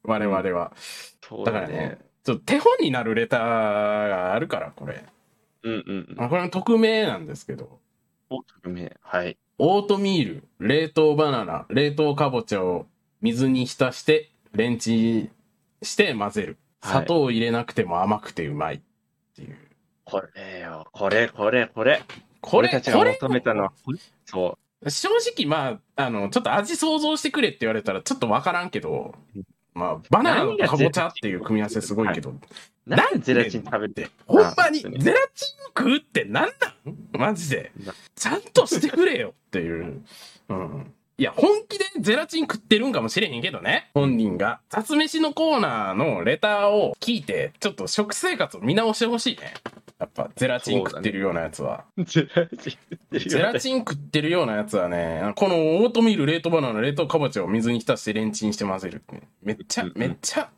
[0.03, 0.73] 我々は。
[1.23, 5.05] そうだからね。、ちょっと手本になるレターがあるから、これ。
[5.63, 7.79] うんうんうこれは匿名なんですけど。
[8.31, 8.97] お、匿名。
[9.03, 9.37] はい。
[9.59, 12.87] オートミール、冷凍バナナ、冷凍かぼちゃを
[13.21, 15.31] 水に浸してレンチン
[15.83, 16.47] して混ぜる。
[16.47, 18.81] はい砂糖を入れなくても甘くてうまいっ
[19.35, 19.57] ていう。
[20.05, 22.05] これよ、これ、これ、これ。
[22.41, 23.73] これ、俺たちがこれ、求めたのは、
[24.25, 29.43] そ正直まあ、あの、ちょっと味想像してくれって言われたらちょっとわからんけどうん、
[29.79, 32.35] まあ、バナナとかぼちゃっていう組み合わせすごいけど、う。
[32.85, 34.11] なんでゼラチン食べて。
[34.27, 37.95] ほんまにあゼラチン食うってなんなんマジでな。
[38.17, 40.03] ちゃんとしてくれよっていう。
[40.49, 40.93] うん。
[41.17, 43.91] いや、本気でゼラチン食ってるんかもしれへんけどね。
[43.95, 44.61] 本人が。
[44.69, 49.55] 雑飯のコーナーのレターを聞いて、ちょっと食生活を見直してほしいね。
[49.99, 51.85] やっぱ、ゼラチン食ってるようなやつは。
[51.97, 59.03] ゼラチン食ってるよゼラチン食ってるようなやつはね、このオートミール、冷凍バナナ、冷凍かぼちゃを水に浸してレンチンして混ぜる。
[59.43, 60.51] めっちゃうん、めっちゃ、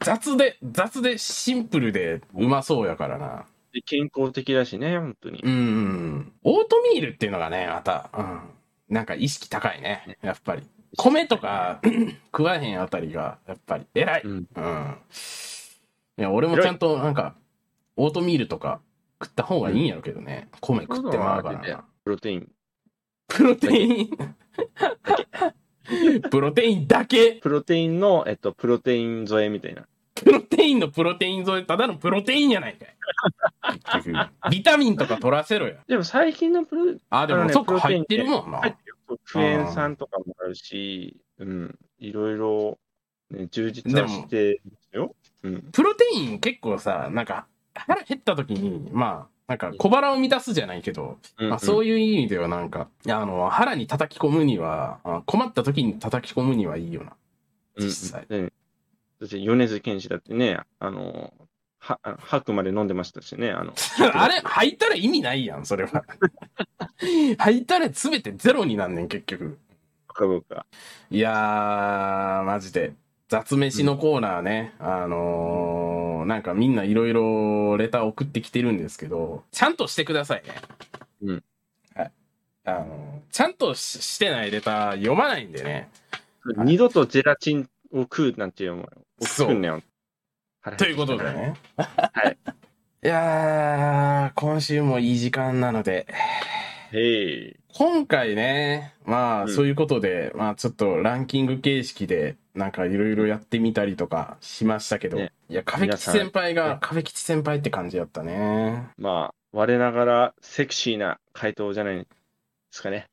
[0.00, 3.46] 雑で、雑でシンプルでうまそうやからな。
[3.72, 5.40] で健康的だしね、本当に。
[5.42, 6.32] うん。
[6.42, 8.40] オートミールっていうのがね、また、うん。
[8.88, 10.18] なんか意識高いね。
[10.22, 10.62] やっぱり。
[10.96, 11.80] 米とか
[12.32, 14.22] 食わへんあたりが、やっぱり偉い。
[14.24, 14.46] うん。
[14.54, 14.96] うん。
[16.18, 17.34] いや、俺もちゃんとなんか、
[17.96, 18.80] オートミールとか
[19.22, 20.48] 食った方がいいんやろうけどね。
[20.60, 21.84] 米食ってまうからな。
[22.04, 22.48] プロテイン。
[23.28, 24.10] プロテイン？
[26.30, 27.32] プロテインだけ？
[27.34, 29.86] プロテインの、えっと、プロテイン添えみたいな。
[30.14, 32.96] プロテインのプロテイン添え、ただのプロテインやないかい。
[34.50, 35.74] ビタミンとか取らせろや。
[35.86, 38.76] でも最近のプロ、あ、でもねそっかプロテイン入ってるもんな。
[39.24, 41.78] クエン酸とかもあるし、うん。
[41.98, 42.78] いろいろ、
[43.30, 45.14] ね、充実はしてますよ。
[45.42, 45.62] うん。
[45.72, 57.12] プロテイン結構さ、なんか腹減った時に、まあ、なんか小腹を満たすじゃないけど、まあ、そういいう意味ではなんか、あの、腹に叩き込むには、あ困った時に叩き込むにはいいよな。
[57.76, 57.86] うん。
[57.86, 58.52] 実際うん。
[59.20, 61.32] だって米津玄師だってね、あの、
[61.78, 63.74] は吐くまで飲んでましたしね、あの。
[64.14, 66.04] あれ、入ったら意味ないやん、それは。
[67.38, 69.58] 入ったら全てゼロになんねん、結局。
[70.08, 70.66] かか。
[71.10, 72.94] いやー、マジで。
[73.28, 74.74] 雑飯のコーナーね。
[74.78, 80.54] あのー、なんかみんないろいろレター送ってきてるんですけど、ちゃんとしてくださいね。
[81.22, 81.44] うん。
[81.94, 82.12] はい。
[82.64, 85.72] あのーちゃんとししてないレター読まないんでね。
[85.72, 86.04] はい
[86.66, 88.88] 二度とジェラチンを食うなんていうのも、
[89.20, 89.80] そう作んねよ。
[90.60, 91.24] 腹ということで。
[91.24, 91.54] ね。
[91.76, 92.36] はい。
[93.02, 96.06] いやー、今週もいい時間なので、
[96.92, 97.00] へ
[97.50, 97.56] い。
[97.76, 108.86] 今回ね、まあ、うんそういうことで、まあ、ちょっとランキング形式で、なんかいろいろやってみたりとかしましたけど、ねいや、壁吉先輩皆さん、が壁吉先輩って感じだったね。
[108.96, 112.06] まあ、我ながらセクシーな回答じゃないで
[112.70, 113.06] すかね。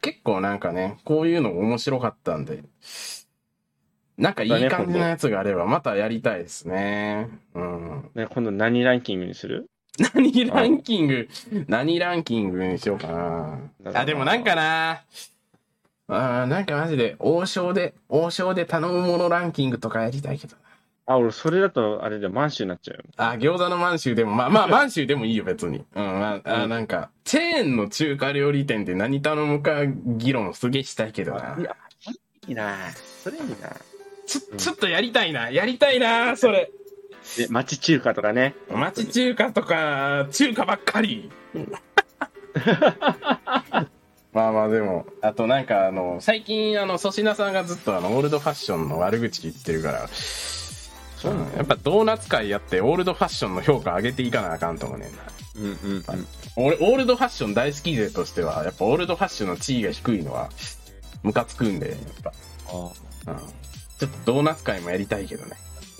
[0.00, 2.64] 結構なんかね、こういうの面白かったんで、
[4.18, 7.28] なんかいい感じのやつがあれば、またやりたいですね。
[7.54, 8.10] うん。
[8.14, 9.66] ね、今度何ランキングにする？
[9.98, 11.28] 何ランキング、
[11.68, 13.08] 何ランキングにしようか
[13.84, 14.00] な。
[14.00, 15.02] あ、でもなんかな、
[16.08, 20.62] あーなんかマジで、王将で、王将で頼むものランキングとかやりたいけどな。
[21.06, 23.04] あ、俺、それだと、あれで満州になっちゃうよ。
[23.16, 25.84] あ、餃子の満州でも、まあまあ満州でもいいよ、別に。
[25.94, 31.56] うん、まあ、あなんか、チェーンの中華料理店で何頼むか議論すげえしたいけどな。
[31.58, 31.76] いや、
[32.48, 32.76] いいな
[33.22, 33.70] それいいな
[34.26, 35.50] ちょ、ちょっとやりたいな。
[35.50, 36.70] やりたいな、それ。
[37.36, 38.54] で、町中華とかね。
[38.70, 41.30] 町中華とか、中華ばっかり。
[44.32, 55.22] まあまあでも、あとなんかあの、最近あの、粗品さんがずっとあの、オールドファッションの悪口言ってるから、そうなのやっぱドーナツ会やってオールドファッションの評価上げていかなあかんと思うねんな。
[55.56, 56.04] うんうんうん。
[56.56, 60.50] 俺、オールドファッション大好き勢としては、やっぱオールドファッションの地位が低いのは、
[61.22, 62.32] ムカつくんで、やっぱ。
[62.68, 63.38] あうん。
[63.98, 65.56] ちょっとドーナツ会もやりたいけどね。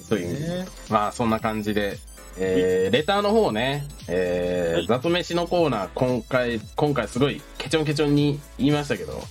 [0.08, 0.58] そういう。
[0.62, 0.66] ね。
[0.90, 1.98] まあ、そんな感じで、
[2.36, 4.86] えー、レターの方ね、えー、はい。
[4.86, 9.22] 雑飯のコーナー、今回、今回すごいケチョンケチョンに言いましたけど、はい、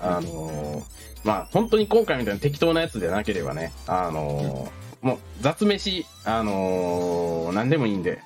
[0.00, 8.20] あのーまあ、本当に今回みたいな適当なやつでなければね、あのーもう雑飯、あのー何でもいいんで、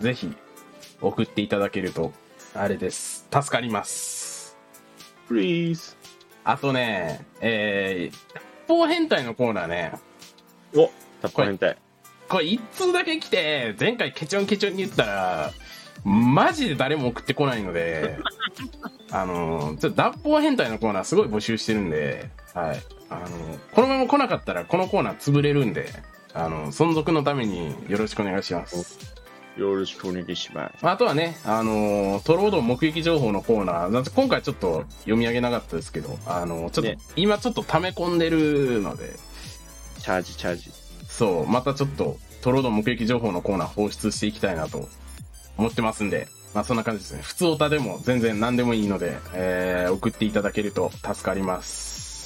[0.00, 0.32] ぜひ
[1.00, 2.12] 送っていただけると、
[2.54, 3.26] あれです。
[3.32, 4.56] 助かります。
[5.28, 5.96] Please.
[6.44, 8.16] あとね、えー、
[8.66, 9.92] 八方変態のコーナーね、
[10.74, 10.90] お、
[11.22, 11.76] タッパ変態。
[12.28, 15.52] これ一通だけ来て、前回ケチョンケチョンに言ったら、
[16.04, 18.18] マジで誰も送ってこないので、
[19.12, 22.82] あの、ちょっと脱法変態のコーナーすごい募集してるんで、はい。
[23.08, 25.88] あの、このまま来なかったらこのコーナー潰れるんで、
[26.34, 28.98] あの、存続のためによろしくお願いします。
[29.56, 30.86] よろしくお願いします。
[30.86, 39.10] あとはね、あの、トロードン目撃情報のコーナー、今回ちょっと読み上げなかったですけど、あの、ちょっと、ね今ちょっと溜め込んでるので、
[40.00, 40.81] チャージチャージ。
[41.16, 44.88] そう、またちょっと、トロードン目撃情報のコーナー放出していきたいなと
[45.56, 47.22] 思ってますんで、まあそんな感じですね。
[47.22, 52.22] 普通オタでも全然何でもいいので、えー、送っていただけると助かります。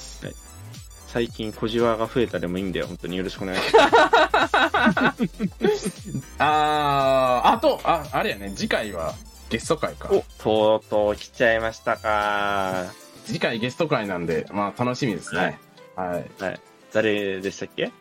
[1.08, 2.86] 最近、小じわが増えたでもいいんだよ。
[2.88, 5.92] 本当によろしくお願いします。
[6.38, 9.14] あー、あと、あ、あれやね、次回は
[9.48, 10.10] ゲスト会か。
[10.12, 12.84] お、とうとう来ちゃいましたか。
[13.24, 15.58] 次回ゲスト会なんで、まあ楽しみですね。
[15.94, 16.60] はい。
[16.92, 17.92] 誰でしたっけ？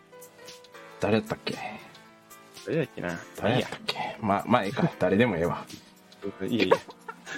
[1.00, 1.56] 誰だったっけ？
[2.66, 3.08] 誰だっけな？
[3.08, 3.18] いいや？
[3.40, 4.16] 誰だったっけ？
[4.20, 4.90] まあ、まあええか。
[4.98, 5.64] 誰でもええわ。
[6.48, 6.76] いいや。
[6.76, 6.82] こ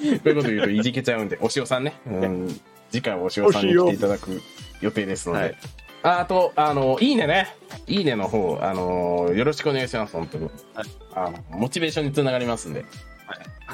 [0.00, 1.94] ういうこと言うといじけちゃうんで、お塩さんね。
[2.06, 2.60] うん。
[2.90, 4.40] 次回はお塩さんに来ていただく
[4.80, 5.40] 予定ですので。
[5.42, 5.54] はい
[6.00, 7.56] ああと、あの、いいねね。
[7.88, 10.44] いいねの方、あの、よろしくお願いします、本当に。
[10.44, 12.84] はいあの、モチベーションにつながりますんで。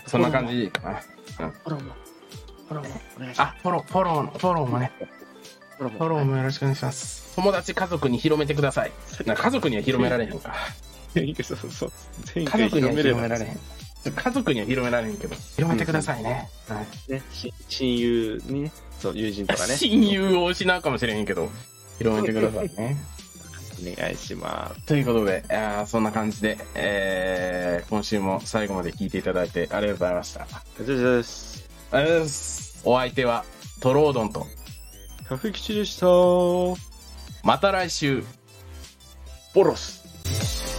[0.07, 0.95] そんな感じかな。
[0.95, 1.93] フォローも。
[2.67, 3.01] フォローも。
[3.19, 3.49] お願いします。
[3.51, 4.91] あ、フォロー、フォローの、フォローもね。
[5.79, 6.37] フォローも。
[6.37, 7.35] よろしくお願いします。
[7.37, 8.93] 友達、家族に広めてください。
[9.27, 10.55] な家族には広められへんか。
[11.43, 11.93] そうそう。
[12.35, 13.59] 前家回族には広められへん。
[14.11, 16.49] 家族には広められへんけど、広めてくださいね。
[16.69, 17.23] はい。
[17.69, 19.77] 親友にね、そう、友人とかね。
[19.79, 21.51] 親友を失うかもしれへんけど、
[21.99, 22.97] 広めてくださいね。
[23.83, 24.87] お願いします。
[24.87, 30.43] ということで、あーそんな感じで、えー、今週も最後まで聞いていただいてありがとうございました。
[30.43, 30.47] あ。
[30.79, 31.15] りがとうござ
[32.07, 32.81] います。
[32.85, 33.45] お相手は
[33.81, 34.47] トロードンと、
[35.29, 36.07] カフェ吉でした。
[37.43, 38.23] また来週。
[39.55, 40.05] ボロス。「